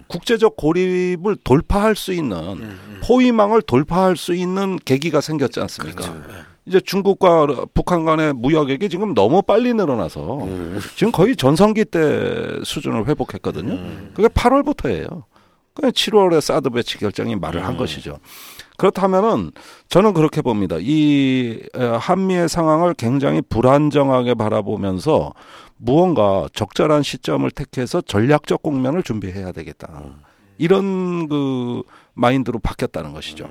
[0.08, 6.14] 국제적 고립을 돌파할 수 있는 포위망을 돌파할 수 있는 계기가 생겼지 않습니까?
[6.66, 10.46] 이제 중국과 북한 간의 무역액이 지금 너무 빨리 늘어나서
[10.96, 14.12] 지금 거의 전성기 때 수준을 회복했거든요.
[14.12, 15.22] 그게 8월부터예요.
[15.72, 18.18] 그냥 7월에 사드 배치 결정이 말을 한 것이죠.
[18.78, 19.50] 그렇다면은
[19.88, 20.76] 저는 그렇게 봅니다.
[20.80, 25.34] 이 에, 한미의 상황을 굉장히 불안정하게 바라보면서
[25.76, 30.02] 무언가 적절한 시점을 택해서 전략적 국면을 준비해야 되겠다.
[30.56, 31.82] 이런 그
[32.14, 33.48] 마인드로 바뀌었다는 것이죠.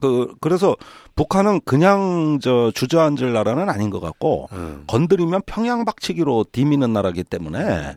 [0.00, 0.76] 그 그래서
[1.14, 4.84] 북한은 그냥 저 주저앉을 나라는 아닌 것 같고 음.
[4.86, 7.94] 건드리면 평양 박치기로 디미는 나라기 때문에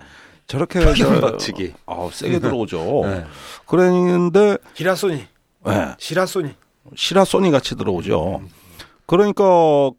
[0.48, 1.74] 저렇게 평양 저- 박치기.
[1.86, 3.02] 아우 세게 들어오죠.
[3.04, 3.26] 네.
[3.68, 5.24] 그랬는데 히라소니,
[5.68, 6.52] 예, 시라소니.
[6.96, 8.42] 시라소니 같이 들어오죠.
[9.06, 9.44] 그러니까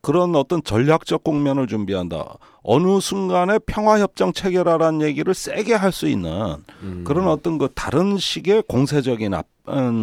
[0.02, 2.36] 그런 어떤 전략적 국면을 준비한다.
[2.62, 6.56] 어느 순간에 평화협정 체결하라는 얘기를 세게 할 수 있는
[7.04, 9.32] 그런 어떤 그 다른 식의 공세적인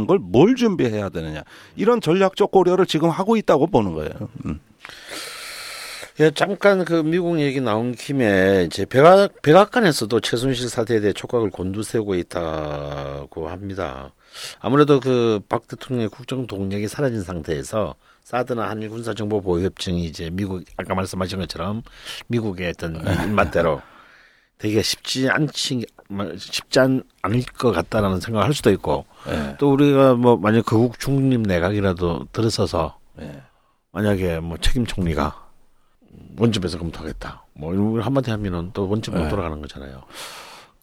[0.07, 1.43] 걸 뭘 준비해야 되느냐.
[1.75, 4.11] 이런 전략적 고려를 지금 하고 있다고 보는 거예요.
[4.45, 4.59] 음.
[6.19, 12.15] 예, 잠깐 그 미국 얘기 나온 김에 이제 백악 백악관에서도 최순실 사태에 대해 촉각을 곤두세우고
[12.15, 14.11] 있다고 합니다.
[14.59, 20.29] 아무래도 그 박 대통령의 국정 동력이 사라진 상태에서 사드나 한일 군사 정보 보호 협정이 이제
[20.31, 21.83] 미국 아까 말씀하신 것처럼
[22.27, 23.81] 미국의 어떤 입맛대로
[24.57, 25.85] 되게 쉽지 않지
[26.37, 29.55] 쉽지 않, 않을 것 같다라는 생각을 할 수도 있고 예.
[29.59, 33.43] 또 우리가 뭐 만약 거국 중립 내각이라도 들어서서 예.
[33.91, 35.47] 만약에 뭐 책임 총리가
[36.37, 37.45] 원점에서 검토하겠다.
[37.53, 39.29] 뭐 이런 걸 한마디 하면은 또 원점으로 네.
[39.29, 40.03] 돌아가는 거잖아요.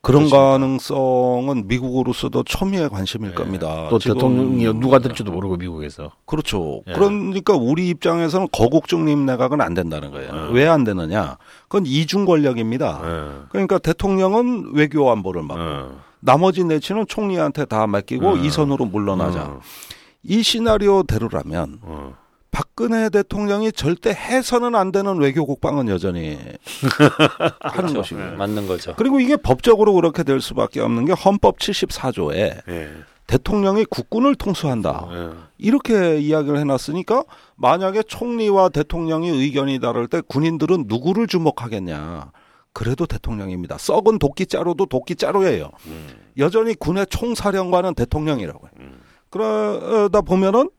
[0.04, 0.38] 그런 그렇습니다.
[0.38, 3.88] 가능성은 미국으로서도 초미의 관심일 겁니다.
[3.88, 6.12] 또 대통령이 누가 될지도 모르고 미국에서.
[6.26, 6.82] 그렇죠.
[6.86, 6.92] 예.
[6.92, 10.30] 그러니까 우리 입장에서는 거국 중립 내각은 안 된다는 거예요.
[10.50, 10.52] 예.
[10.52, 11.38] 왜안 되느냐?
[11.62, 13.00] 그건 이중 권력입니다.
[13.02, 13.46] 예.
[13.48, 16.00] 그러니까 대통령은 외교 안보를 맡고 어.
[16.20, 18.44] 나머지 내치는 총리한테 다 맡기고 음.
[18.44, 19.42] 이 선으로 물러나자.
[19.42, 19.60] 어.
[20.22, 22.23] 이 시나리오대로라면 어.
[22.54, 26.38] 박근혜 대통령이 절대 해서는 안 되는 외교 국방은 여전히
[27.60, 27.94] 하는 그렇죠.
[27.94, 28.36] 것이고요.
[28.36, 28.94] 맞는 거죠.
[28.96, 32.90] 그리고 이게 법적으로 그렇게 될 수밖에 없는 게 헌법 74조에 예.
[33.26, 35.08] 대통령이 국군을 통수한다.
[35.10, 35.30] 예.
[35.58, 37.24] 이렇게 이야기를 해놨으니까
[37.56, 42.30] 만약에 총리와 대통령이 의견이 다를 때 군인들은 누구를 주목하겠냐.
[42.72, 43.78] 그래도 대통령입니다.
[43.78, 45.70] 썩은 도끼자루도 도끼자루예요.
[46.38, 48.70] 여전히 군의 총사령관은 대통령이라고요.
[49.30, 50.70] 그러다 보면은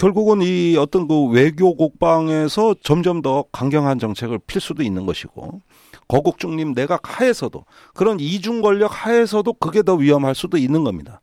[0.00, 5.60] 결국은 이 어떤 그 외교 국방에서 점점 더 강경한 정책을 필 수도 있는 것이고
[6.08, 11.20] 거국 중립 내각 하에서도 그런 이중 권력 하에서도 그게 더 위험할 수도 있는 겁니다.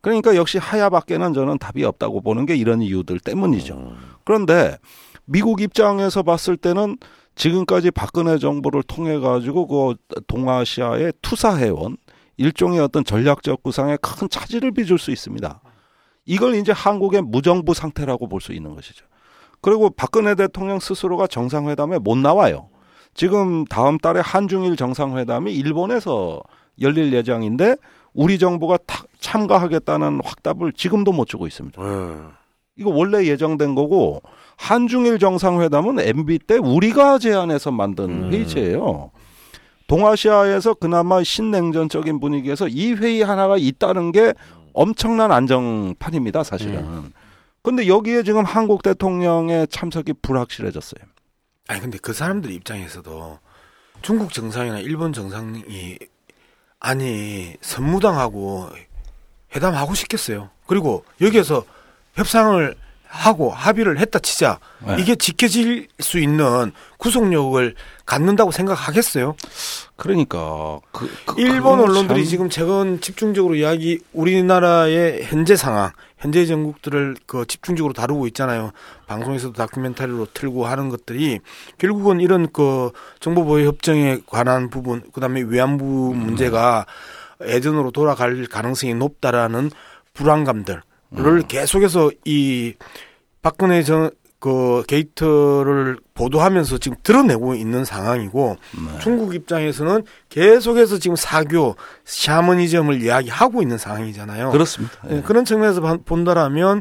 [0.00, 3.94] 그러니까 역시 하야밖에는 저는 답이 없다고 보는 게 이런 이유들 때문이죠.
[4.24, 4.78] 그런데
[5.24, 6.98] 미국 입장에서 봤을 때는
[7.34, 9.94] 지금까지 박근혜 정부를 통해 가지고 그
[10.28, 11.96] 동아시아에 투사해온
[12.36, 15.60] 일종의 어떤 전략적 구상에 큰 차질을 빚을 수 있습니다.
[16.26, 19.04] 이걸 이제 한국의 무정부 상태라고 볼 수 있는 것이죠.
[19.60, 22.68] 그리고 박근혜 대통령 스스로가 정상회담에 못 나와요.
[23.14, 26.40] 지금 다음 달에 한중일 정상회담이 일본에서
[26.80, 27.76] 열릴 예정인데
[28.14, 31.80] 우리 정부가 타- 참가하겠다는 확답을 지금도 못 주고 있습니다.
[31.82, 32.32] 어.
[32.76, 34.22] 이거 원래 예정된 거고
[34.56, 38.32] 한중일 정상회담은 MB 때 우리가 제안해서 만든 음.
[38.32, 39.10] 회의체예요.
[39.86, 44.32] 동아시아에서 그나마 신냉전적인 분위기에서 이 회의 하나가 있다는 게
[44.80, 47.12] 엄청난 안정판입니다, 사실은.
[47.62, 51.04] 근데 여기에 지금 한국 대통령의 참석이 불확실해졌어요.
[51.68, 53.38] 아니 근데 그 사람들 입장에서도
[54.00, 55.98] 중국 정상이나 일본 정상이
[56.78, 58.70] 아니 선무당하고
[59.54, 60.48] 회담하고 싶겠어요.
[60.66, 61.62] 그리고 여기에서
[62.14, 62.74] 협상을
[63.12, 64.96] 하고 합의를 했다 치자 네.
[65.00, 67.74] 이게 지켜질 수 있는 구속력을
[68.06, 69.34] 갖는다고 생각하겠어요?
[69.96, 77.16] 그러니까 그, 그 일본 언론들이 참- 지금 최근 집중적으로 이야기 우리나라의 현재 상황, 현재 전국들을
[77.26, 78.70] 그 집중적으로 다루고 있잖아요.
[79.08, 81.40] 방송에서도 다큐멘터리로 틀고 하는 것들이
[81.78, 85.84] 결국은 이런 그 정보보호 협정에 관한 부분, 그다음에 위안부
[86.14, 86.86] 문제가
[87.44, 89.72] 예전으로 돌아갈 가능성이 높다라는
[90.14, 90.82] 불안감들
[91.18, 92.74] 을 계속해서 이
[93.42, 94.10] 박근혜 전
[94.42, 98.98] 그 게이트를 보도하면서 지금 드러내고 있는 상황이고 네.
[99.00, 104.50] 중국 입장에서는 계속해서 지금 사교 샤머니즘을 이야기하고 있는 상황이잖아요.
[104.50, 104.94] 그렇습니다.
[105.10, 105.20] 예, 예.
[105.20, 106.80] 그런 측면에서 반- 본다라면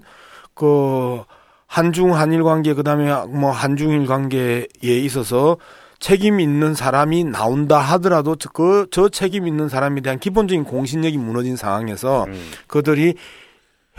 [0.53, 1.21] 그
[1.67, 5.57] 한중 한일 관계 그다음에 뭐 한중일 관계에 있어서
[5.99, 12.25] 책임 있는 사람이 나온다 하더라도 그 저 책임 있는 사람에 대한 기본적인 공신력이 무너진 상황에서
[12.67, 13.15] 그들이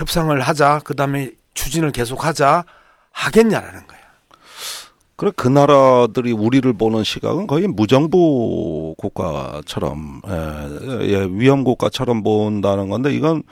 [0.01, 2.65] 협상을 하자 그 다음에 추진을 계속하자
[3.13, 4.01] 하겠냐라는 거예요.
[5.17, 13.15] 그래 그 나라들이 우리를 보는 시각은 거의 무정부 국가처럼 예, 예, 위험 국가처럼 본다는 건데
[13.15, 13.43] 이건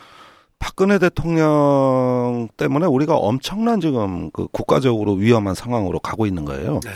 [0.59, 6.81] 박근혜 대통령 때문에 우리가 엄청난 지금 그 국가적으로 위험한 상황으로 가고 있는 거예요.
[6.83, 6.91] 네.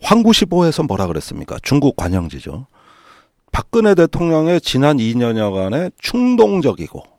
[0.00, 1.58] 황구시보에서 뭐라 그랬습니까?
[1.62, 2.66] 중국 관영지죠.
[3.52, 7.15] 박근혜 대통령의 지난 2년여간의 충동적이고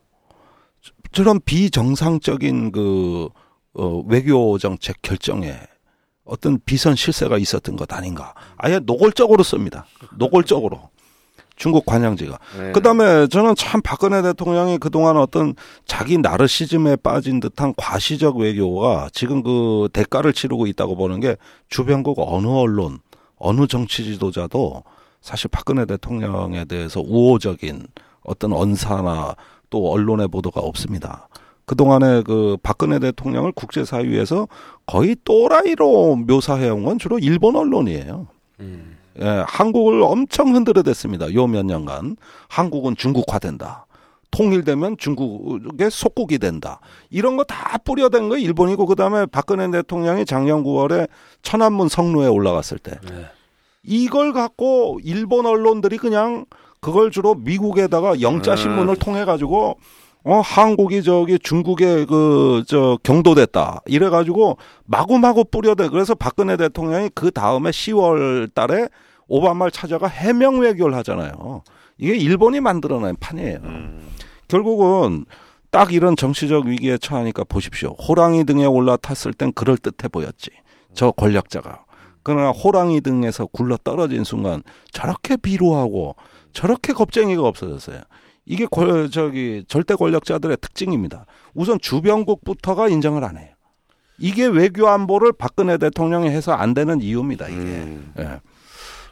[1.18, 3.28] 저런 비정상적인 그
[3.74, 5.52] 어, 외교 정책 결정에
[6.24, 8.34] 어떤 비선 실세가 있었던 것 아닌가.
[8.56, 9.84] 아예 노골적으로 씁니다.
[10.16, 10.90] 노골적으로.
[11.56, 12.38] 중국 관영지가.
[12.60, 12.70] 네.
[12.70, 15.56] 그 다음에 저는 참 박근혜 대통령이 그동안 어떤
[15.86, 21.34] 자기 나르시즘에 빠진 듯한 과시적 외교가 지금 그 대가를 치르고 있다고 보는 게
[21.68, 23.00] 주변국 어느 언론,
[23.38, 24.84] 어느 정치 지도자도
[25.20, 27.88] 사실 박근혜 대통령에 대해서 우호적인
[28.22, 29.34] 어떤 언사나
[29.70, 31.28] 또 언론의 보도가 없습니다.
[31.66, 34.48] 그동안에 그 박근혜 대통령을 국제사회에서
[34.86, 38.26] 거의 또라이로 묘사해온 건 주로 일본 언론이에요.
[38.60, 38.96] 음.
[39.20, 41.34] 예, 한국을 엄청 흔들어댔습니다.
[41.34, 42.16] 요 몇 년간.
[42.48, 43.86] 한국은 중국화된다.
[44.30, 46.80] 통일되면 중국의 속국이 된다.
[47.10, 51.08] 이런 거 다 뿌려댄 거 일본이고 그다음에 박근혜 대통령이 작년 9월에
[51.42, 53.26] 천안문 성로에 올라갔을 때 네.
[53.82, 56.44] 이걸 갖고 일본 언론들이 그냥
[56.80, 59.78] 그걸 주로 미국에다가 영자 신문을 통해 가지고
[60.24, 67.30] 어 한국이 저기 중국에 그 저 경도됐다 이래 가지고 마구마구 뿌려대 그래서 박근혜 대통령이 그
[67.30, 68.88] 다음에 10월 달에
[69.28, 71.62] 오바마를 찾아가 해명 외교를 하잖아요.
[71.98, 73.60] 이게 일본이 만들어낸 판이에요.
[74.48, 75.24] 결국은
[75.70, 77.90] 딱 이런 정치적 위기에 처하니까 보십시오.
[77.90, 80.50] 호랑이 등에 올라탔을 땐 그럴 듯해 보였지.
[80.94, 81.84] 저 권력자가.
[82.22, 84.62] 그러나 호랑이 등에서 굴러 떨어진 순간
[84.92, 86.16] 저렇게 비루하고
[86.52, 88.00] 저렇게 겁쟁이가 없어졌어요.
[88.46, 91.26] 이게 권- 저기 절대 권력자들의 특징입니다.
[91.54, 93.48] 우선 주변국부터가 인정을 안 해요.
[94.18, 97.48] 이게 외교 안보를 박근혜 대통령이 해서 안 되는 이유입니다.
[97.48, 97.56] 이게.
[97.58, 98.12] 음.
[98.18, 98.40] 예.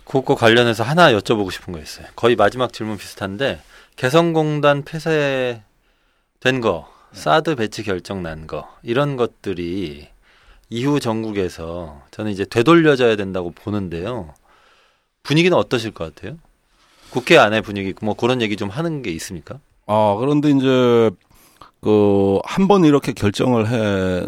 [0.04, 2.06] 그거 관련해서 하나 여쭤보고 싶은 거 있어요.
[2.16, 3.60] 거의 마지막 질문 비슷한데
[3.96, 10.08] 개성공단 폐쇄된 거, 사드 배치 결정 난 거 이런 것들이
[10.70, 14.34] 이후 전국에서 저는 이제 되돌려져야 된다고 보는데요.
[15.22, 16.36] 분위기는 어떠실 것 같아요?
[17.16, 19.58] 국회 안의 분위기 뭐 그런 얘기 좀 하는 게 있습니까?
[19.86, 21.10] 아, 그런데 이제
[21.80, 24.26] 그 한 번 이렇게 결정을 해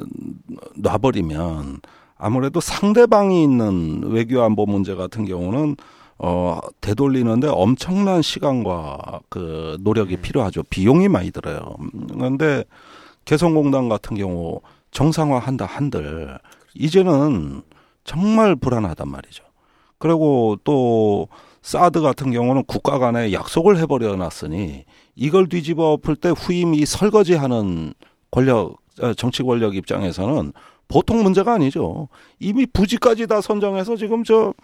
[0.76, 1.80] 놔버리면
[2.16, 5.76] 아무래도 상대방이 있는 외교 안보 문제 같은 경우는
[6.18, 10.62] 어 되돌리는데 엄청난 시간과 그 노력이 필요하죠.
[10.70, 11.76] 비용이 많이 들어요.
[11.80, 12.64] 음, 그런데
[13.26, 14.62] 개성공단 같은 경우
[14.92, 16.38] 정상화한다 한들
[16.74, 17.60] 이제는
[18.04, 19.44] 정말 불안하단 말이죠.
[19.98, 21.28] 그리고 또
[21.68, 27.92] 사드 같은 경우는 국가 간에 약속을 해버려 놨으니 이걸 뒤집어 엎을 때 후임이 설거지하는
[28.30, 30.54] 권력 어, 정치 권력 입장에서는
[30.88, 32.08] 보통 문제가 아니죠.
[32.40, 34.54] 이미 부지까지 다 선정해서 지금 저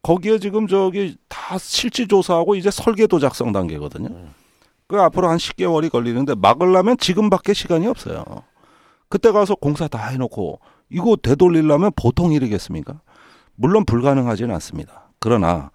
[0.00, 4.08] 거기에 지금 저기 다 실지 조사하고 이제 설계도 작성 단계거든요.
[4.86, 8.24] 그 앞으로 한 10개월이 걸리는데 막으려면 지금밖에 시간이 없어요.
[9.10, 13.02] 그때 가서 공사 다 해놓고 이거 되돌리려면 보통 일이겠습니까?
[13.54, 15.10] 물론 불가능하지는 않습니다.
[15.18, 15.72] 그러나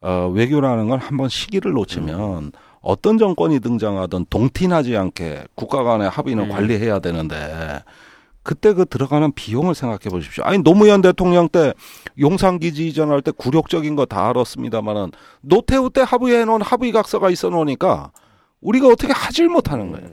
[0.00, 6.48] 어, 외교라는 건 한번 시기를 놓치면 어떤 정권이 등장하든 동티나지 않게 국가 간의 합의는 음.
[6.50, 7.82] 관리해야 되는데
[8.44, 10.44] 그때 그 들어가는 비용을 생각해 보십시오.
[10.44, 11.74] 아니 노무현 대통령 때
[12.18, 15.10] 용산기지 이전할 때 굴욕적인 거 다 알았습니다만은
[15.42, 18.10] 노태우 때 합의해 놓은 합의각서가 있어 놓으니까
[18.60, 20.08] 우리가 어떻게 하질 못하는 거예요.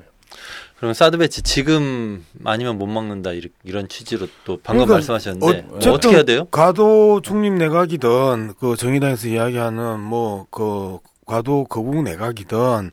[0.78, 3.32] 그러면 사드 배치 지금 아니면 못 막는다
[3.64, 6.46] 이런 취지로 또 방금 그러니까 말씀하셨는데 뭐 어쨌든 어떻게 해야 돼요?
[6.52, 12.92] 과도 중립 내각이든 그 정의당에서 이야기하는 뭐 그 과도 거국 내각이든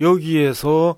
[0.00, 0.96] 여기에서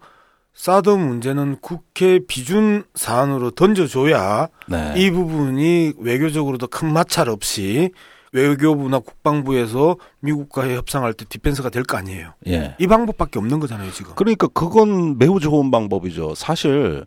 [0.55, 4.95] 사드 문제는 국회 비준 사안으로 던져줘야 네.
[4.97, 7.91] 이 부분이 외교적으로도 큰 마찰 없이
[8.33, 12.33] 외교부나 국방부에서 미국과의 협상할 때 디펜스가 될 거 아니에요.
[12.49, 12.75] 예.
[12.79, 14.13] 이 방법밖에 없는 거잖아요, 지금.
[14.15, 16.35] 그러니까 그건 매우 좋은 방법이죠.
[16.35, 17.05] 사실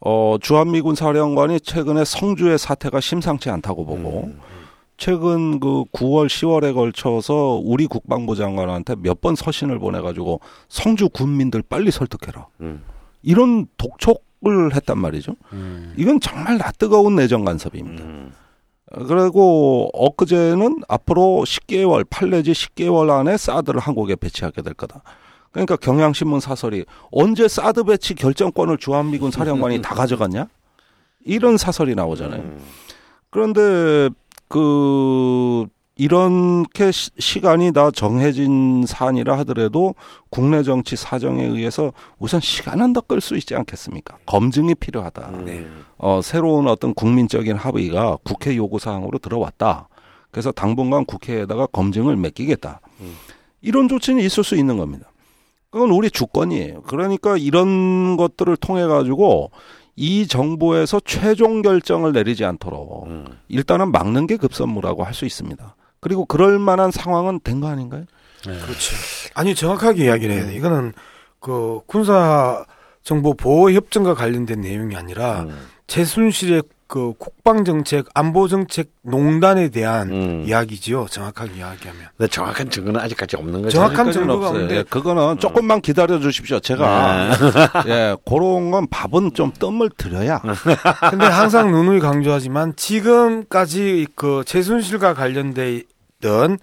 [0.00, 4.32] 어 주한미군 사령관이 최근에 성주의 사태가 심상치 않다고 보고
[4.96, 11.62] 최근 그 9월 10월에 걸쳐서 우리 국방부 장관한테 몇 번 서신을 보내 가지고 성주 군민들
[11.62, 12.46] 빨리 설득해라.
[12.60, 12.82] 음.
[13.22, 15.32] 이런 독촉 척을 했단 말이죠.
[15.54, 15.94] 음.
[15.96, 18.04] 이건 정말 낯뜨거운 내정 간섭입니다.
[19.06, 25.02] 그리고 엊그제는 앞으로 10개월, 8 내지 10개월 안에 사드를 한국에 배치하게 될 거다.
[25.50, 30.48] 그러니까 경향신문 사설이 언제 사드 배치 결정권을 주한미군 사령관이 다 가져갔냐?
[31.24, 32.40] 이런 사설이 나오잖아요.
[32.40, 32.60] 음.
[33.30, 34.10] 그런데
[34.48, 35.66] 그
[35.96, 39.94] 이렇게 시- 시간이 다 정해진 사안이라 하더라도
[40.28, 44.18] 국내 정치 사정에 의해서 우선 시간은 더 끌 수 있지 않겠습니까?
[44.26, 45.28] 검증이 필요하다.
[45.34, 45.84] 음.
[45.98, 49.88] 어, 새로운 어떤 국민적인 합의가 국회 요구 사항으로 들어왔다.
[50.32, 52.80] 그래서 당분간 국회에다가 검증을 맡기겠다.
[53.00, 53.14] 음.
[53.60, 55.06] 이런 조치는 있을 수 있는 겁니다.
[55.70, 56.82] 그건 우리 주권이에요.
[56.82, 59.50] 그러니까 이런 것들을 통해 가지고
[59.96, 63.26] 이 정부에서 최종 결정을 내리지 않도록 음.
[63.48, 65.76] 일단은 막는 게 급선무라고 할 수 있습니다.
[66.04, 68.04] 그리고 그럴 만한 상황은 된 거 아닌가요?
[68.46, 68.52] 네.
[68.58, 68.94] 그렇죠.
[69.34, 70.54] 아니 정확하게 이야기를 해야 돼.
[70.54, 70.92] 이거는
[71.40, 72.64] 그 군사
[73.02, 75.56] 정보 보호 협정과 관련된 내용이 아니라 음.
[75.86, 80.44] 최순실의 그 국방 정책, 안보 정책 농단에 대한 음.
[80.46, 81.06] 이야기지요.
[81.10, 82.02] 정확하게 이야기하면.
[82.16, 83.70] 근데 정확한 증거는 아직까지 없는 거죠.
[83.76, 84.32] 정확한 없어요.
[84.32, 86.60] 없는데 예, 그거는 조금만 기다려 주십시오.
[86.60, 87.30] 제가
[87.88, 90.40] 예, 그런 건 밥은 좀 뜸을 들여야
[91.10, 95.82] 근데 항상 누누이 강조하지만 지금까지 그 최순실과 관련돼
[96.24, 96.58] 있던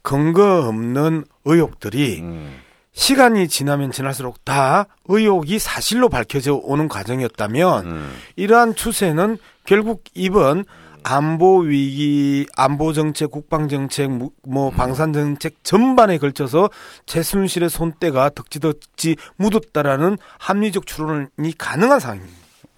[0.00, 2.56] 근거 없는 의혹들이 음.
[2.94, 8.12] 시간이 지나면 지날수록 다 의혹이 사실로 밝혀져 오는 과정이었다면 음.
[8.36, 10.64] 이러한 추세는 결국 이번
[11.04, 16.70] 안보 위기, 안보 정책, 국방 정책, 무- 뭐 방산 정책 전반에 걸쳐서
[17.06, 22.36] 최순실의 손때가 덕지덕지 묻었다라는 합리적 추론이 가능한 상황입니다.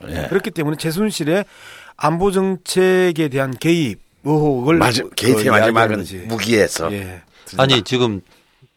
[0.09, 0.27] 예.
[0.29, 1.45] 그렇기 때문에 최순실의
[1.97, 6.29] 안보 정책에 대한 개입 의혹을 마지, 그 게이트의 이야기하는 마지막은.
[6.29, 6.93] 무기에서.
[6.93, 7.23] 예.
[7.57, 8.21] 아니 지금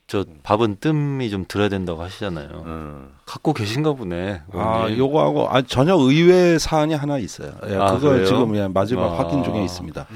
[0.07, 2.63] 저 밥은 뜸이 좀 들어야 된다고 하시잖아요.
[2.65, 3.16] 음.
[3.27, 4.41] 갖고 계신가 보네.
[4.53, 4.87] 아.
[4.89, 7.51] 요거하고 아, 전혀 의외의 사안이 하나 있어요.
[7.69, 8.25] 예, 아, 그거 그래요?
[8.25, 9.17] 지금 예, 마지막 아.
[9.19, 10.07] 확인 중에 있습니다.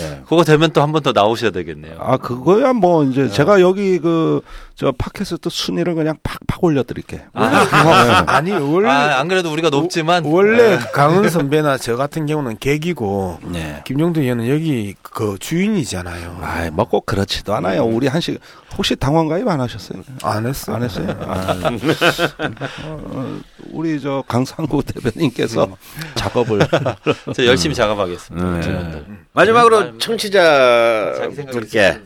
[0.00, 0.22] 예.
[0.26, 1.96] 그거 되면 또 한 번 더 나오셔야 되겠네요.
[2.00, 4.40] 아, 그거야 뭐 이제 제가 여기 그
[4.78, 7.24] 저 팟캐스트 순위를 그냥 팍팍 올려 드릴게.
[7.32, 13.38] 아 니 원래 아, 안 그래도 우리가 높지만 원래 강은 선배나 저 같은 경우는 계기고
[13.44, 13.80] 네.
[13.86, 16.40] 김종도 의원은 여기 그 주인이잖아요.
[16.42, 17.84] 아이, 뭐꼭 그렇지도 않아요.
[17.86, 18.38] 우리 한식
[18.76, 20.02] 혹시 당원 가입 안 하셨어요?
[20.22, 20.74] 안 했어.
[20.74, 21.06] 안 했어요?
[21.22, 21.54] 아,
[22.84, 23.40] 어, 어,
[23.70, 25.76] 우리 저 강상구 대변인께서
[26.14, 26.60] 작업을
[27.34, 28.46] 저 열심히 작업하겠습니다.
[28.46, 28.62] 음.
[28.62, 29.06] 여러분들.
[29.32, 32.00] 마지막으로 자기 청취자분께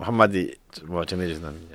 [0.00, 1.66] 한마디 뭐 전해주신다면요.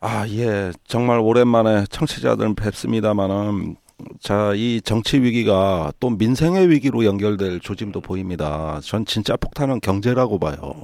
[0.00, 0.72] 아, 예.
[0.86, 3.76] 정말 오랜만에 청취자들 뵙습니다만은
[4.20, 8.80] 자, 이 정치 위기가 또 민생의 위기로 연결될 조짐도 보입니다.
[8.82, 10.74] 전 진짜 폭탄은 경제라고 봐요.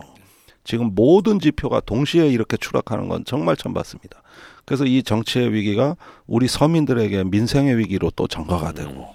[0.64, 4.22] 지금 모든 지표가 동시에 이렇게 추락하는 건 정말 처음 봤습니다.
[4.64, 5.96] 그래서 이 정치의 위기가
[6.26, 9.08] 우리 서민들에게 민생의 위기로 또 전가가 되고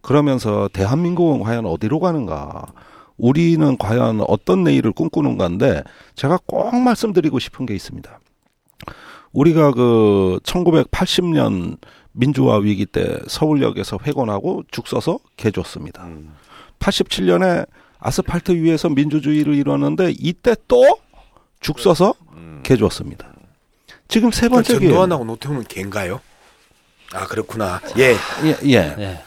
[0.00, 2.66] 그러면서 대한민국은 과연 어디로 가는가?
[3.16, 5.82] 우리는 과연 어떤 내일을 꿈꾸는가인데
[6.14, 8.18] 제가 꼭 말씀드리고 싶은 게 있습니다.
[9.32, 11.78] 우리가 그 1980년
[12.12, 16.04] 민주화 위기 때 서울역에서 회gon하고 죽 서서 개줬습니다.
[16.04, 16.34] 음.
[16.80, 17.66] 87년에
[17.98, 21.04] 아스팔트 위에서 민주주의를 이뤘는데 이때 또
[21.64, 22.60] 죽 서서 음.
[22.62, 23.33] 개줬습니다.
[24.08, 24.88] 지금 세 그러니까 번째 기회.
[24.90, 26.20] 전두환하고 노태우는 개인가요?
[27.12, 27.80] 아 그렇구나.
[27.98, 28.14] 예.
[28.44, 28.80] 예, 예.
[28.96, 29.22] 네.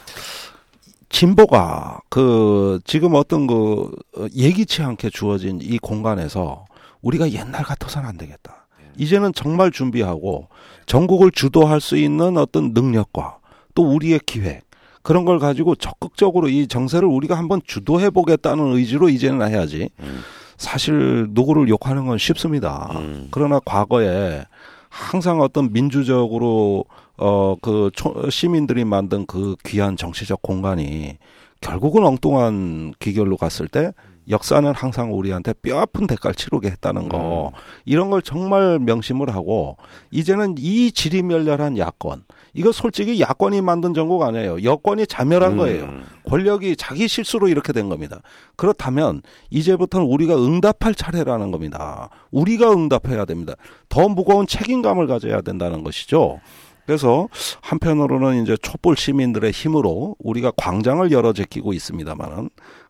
[1.08, 6.66] 진보가 그 지금 어떤 그 어, 예기치 않게 주어진 이 공간에서
[7.02, 8.66] 우리가 옛날 같아서는 안 되겠다.
[8.96, 10.48] 이제는 정말 준비하고
[10.86, 13.38] 전국을 주도할 수 있는 어떤 능력과
[13.74, 14.62] 또 우리의 기획
[15.02, 19.88] 그런 걸 가지고 적극적으로 이 정세를 우리가 한번 주도해 보겠다는 의지로 이제는 해야지.
[20.00, 20.20] 음.
[20.58, 22.90] 사실 누구를 욕하는 건 쉽습니다.
[22.96, 23.28] 음.
[23.30, 24.44] 그러나 과거에
[24.90, 26.84] 항상 어떤 민주적으로
[27.16, 27.90] 어그
[28.30, 31.16] 시민들이 만든 그 귀한 정치적 공간이
[31.60, 33.92] 결국은 엉뚱한 기결로 갔을 때
[34.28, 37.52] 역사는 항상 우리한테 뼈아픈 대가를 치르게 했다는 거
[37.84, 39.76] 이런 걸 정말 명심을 하고
[40.10, 42.24] 이제는 이 지리멸렬한 야권
[42.54, 46.04] 이거 솔직히 야권이 만든 정국 아니에요 여권이 자멸한 거예요 음.
[46.28, 48.20] 권력이 자기 실수로 이렇게 된 겁니다.
[48.56, 52.10] 그렇다면 이제부터는 우리가 응답할 차례라는 겁니다.
[52.30, 53.54] 우리가 응답해야 됩니다.
[53.88, 56.40] 더 무거운 책임감을 가져야 된다는 것이죠.
[56.86, 57.28] 그래서
[57.60, 62.48] 한편으로는 이제 촛불 시민들의 힘으로 우리가 광장을 열어 제끼고 있습니다만은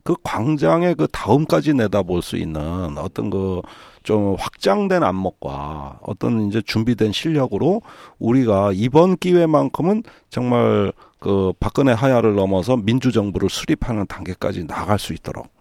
[0.09, 3.61] 그 광장의 그 다음까지 내다볼 수 있는 어떤 그
[4.09, 7.83] 좀 확장된 안목과 어떤 이제 준비된 실력으로
[8.19, 15.53] 우리가 이번 기회만큼은 정말 그 박근혜 하야를 넘어서 민주정부를 수립하는 단계까지 나갈 수 있도록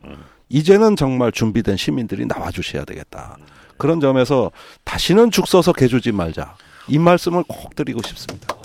[0.47, 3.35] 이제는 정말 준비된 시민들이 나와 주셔야 되겠다.
[3.77, 4.49] 그런 점에서
[4.85, 6.55] 다시는 죽 서서 개주지 말자.
[6.87, 8.55] 이 말씀을 꼭 드리고 싶습니다.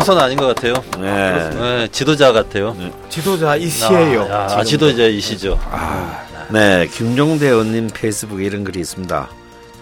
[0.00, 0.72] 조선 아닌 것 같아요.
[0.98, 1.50] 네.
[1.50, 2.74] 네, 지도자 같아요.
[3.10, 4.22] 지도자 이시에요.
[4.22, 4.64] 아, 야, 지금.
[4.64, 5.60] 지도자이시죠.
[6.50, 9.28] 네, 김종대 의원님 페이스북에 이런 글이 있습니다.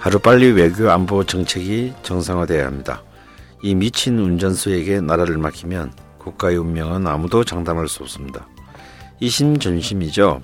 [0.00, 3.04] 하루빨리 외교 안보 정책이 정상화돼야 합니다.
[3.62, 8.48] 이 미친 운전수에게 나라를 맡기면 국가의 운명은 아무도 장담할 수 없습니다.
[9.20, 10.42] 이심전심이죠.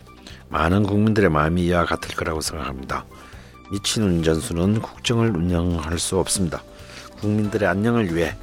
[0.51, 3.05] 많은 국민들의 마음이 이와 같을 거라고 생각합니다.
[3.73, 6.63] 미친 운전수는 국정을 운영할 수 없습니다.
[7.19, 8.37] 국민들의 안녕을 위해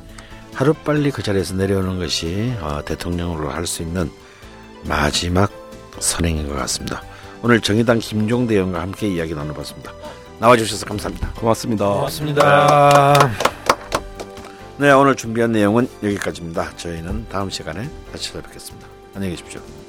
[0.54, 4.12] 하루빨리 그 자리에서 내려오는 것이 어, 대통령으로 할 수 있는
[4.86, 5.52] 마지막
[6.00, 7.02] 선행인 것 같습니다.
[7.44, 9.92] 오늘 정의당 김종대 의원과 함께 이야기 나눠봤습니다.
[10.40, 11.32] 나와주셔서 감사합니다.
[11.34, 11.88] 고맙습니다.
[11.88, 13.14] 고맙습니다.
[14.78, 16.76] 네, 오늘 준비한 내용은 여기까지입니다.
[16.78, 18.88] 저희는 다음 시간에 다시 찾아뵙겠습니다.
[19.16, 19.81] 안녕히 계십시오.